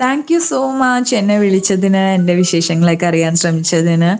thank 0.00 0.32
you 0.32 0.38
so 0.38 0.70
much 0.72 1.16
എന്നെ 1.16 1.38
വിളിച്ചതിന് 1.38 2.14
എന്റെ 2.14 2.34
വിശേഷങ്ങളൊക്കെ 2.34 3.06
അറിയാൻ 3.06 3.36
ശ്രമിച്ചതിന് 3.36 4.18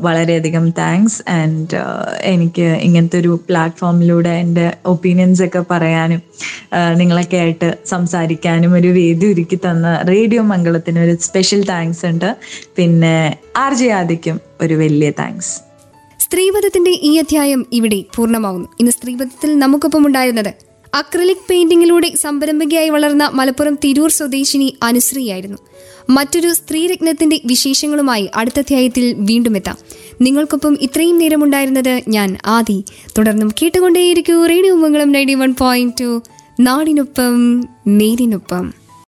വളരെയധികം 0.00 0.70
താങ്ക്സ് 0.70 1.30
ആൻഡ് 1.30 1.76
എനിക്ക് 2.22 2.62
ഇങ്ങനത്തെ 2.62 3.18
ഒരു 3.18 3.40
പ്ലാറ്റ്ഫോമിലൂടെ 3.48 4.28
എന്റെ 4.28 4.72
ഒപ്പീനിയൻസ് 4.86 5.42
ഒക്കെ 5.42 5.64
പറയാനും 5.70 6.22
നിങ്ങളൊക്കെ 6.96 7.36
ആയിട്ട് 7.36 7.78
സംസാരിക്കാനും 7.86 8.74
ഒരു 8.74 8.88
വേദി 8.88 9.26
ഒരുക്കി 9.26 9.56
തന്ന 9.56 10.02
റേഡിയോ 10.08 10.42
മംഗളത്തിന് 10.42 10.98
ഒരു 10.98 11.16
സ്പെഷ്യൽ 11.20 11.64
താങ്ക്സ് 11.64 12.06
ഉണ്ട്. 12.06 12.36
പിന്നെ 12.76 13.38
ആർ 13.56 13.74
ജെ 13.74 13.88
ആദിക്കും 13.88 14.40
ഒരു 14.60 14.74
വലിയ 14.74 15.10
താങ്ക്സ് 15.10 15.60
സ്ത്രീപഥത്തിന്റെ 16.20 16.90
ഈ 16.90 17.16
അധ്യായം 17.16 17.66
ഇവിടെ 17.72 18.04
പൂർണമാവുന്നു. 18.16 18.68
ഇന്ന് 18.80 18.92
സ്ത്രീപഥത്തിൽ 18.92 19.58
നമുക്കൊപ്പം 19.58 20.06
ഉണ്ടായിരുന്നത് 20.06 20.54
അക്രലിക് 20.94 21.36
പെയിന്റിങ്ങിലൂടെ 21.50 22.12
സംരംഭകയായി 22.16 22.88
വളർന്ന 22.88 23.30
മലപ്പുറം 23.34 23.78
തിരൂർ 23.84 24.10
സ്വദേശിനി 24.10 24.76
അനുശ്രീയായിരുന്നു. 24.82 25.58
മറ്റൊരു 26.10 26.52
സ്ത്രീരത്നത്തിന്റെ 26.52 27.40
വിശേഷങ്ങളുമായി 27.44 28.30
അടുത്ത 28.34 28.58
അധ്യായത്തിൽ 28.58 29.14
വീണ്ടും 29.18 29.56
എത്താം. 29.56 29.78
നിങ്ങൾക്കൊപ്പം 30.20 30.78
ഇത്രയും 30.80 31.18
നേരമുണ്ടായിരുന്നത് 31.18 32.02
ഞാൻ 32.08 32.36
ആദി. 32.46 32.84
തുടർന്നും 33.18 33.52
കേട്ടുകൊണ്ടേയിരിക്കൂ 33.62 34.46
radio 34.46 34.74
Mangalam 34.74 35.12
ninety 35.12 35.34
one 35.34 35.54
point 35.60 35.94
two 36.00 36.22
நாடினுப்பம் 36.56 37.40
நேரினுப்பம் 37.84 38.68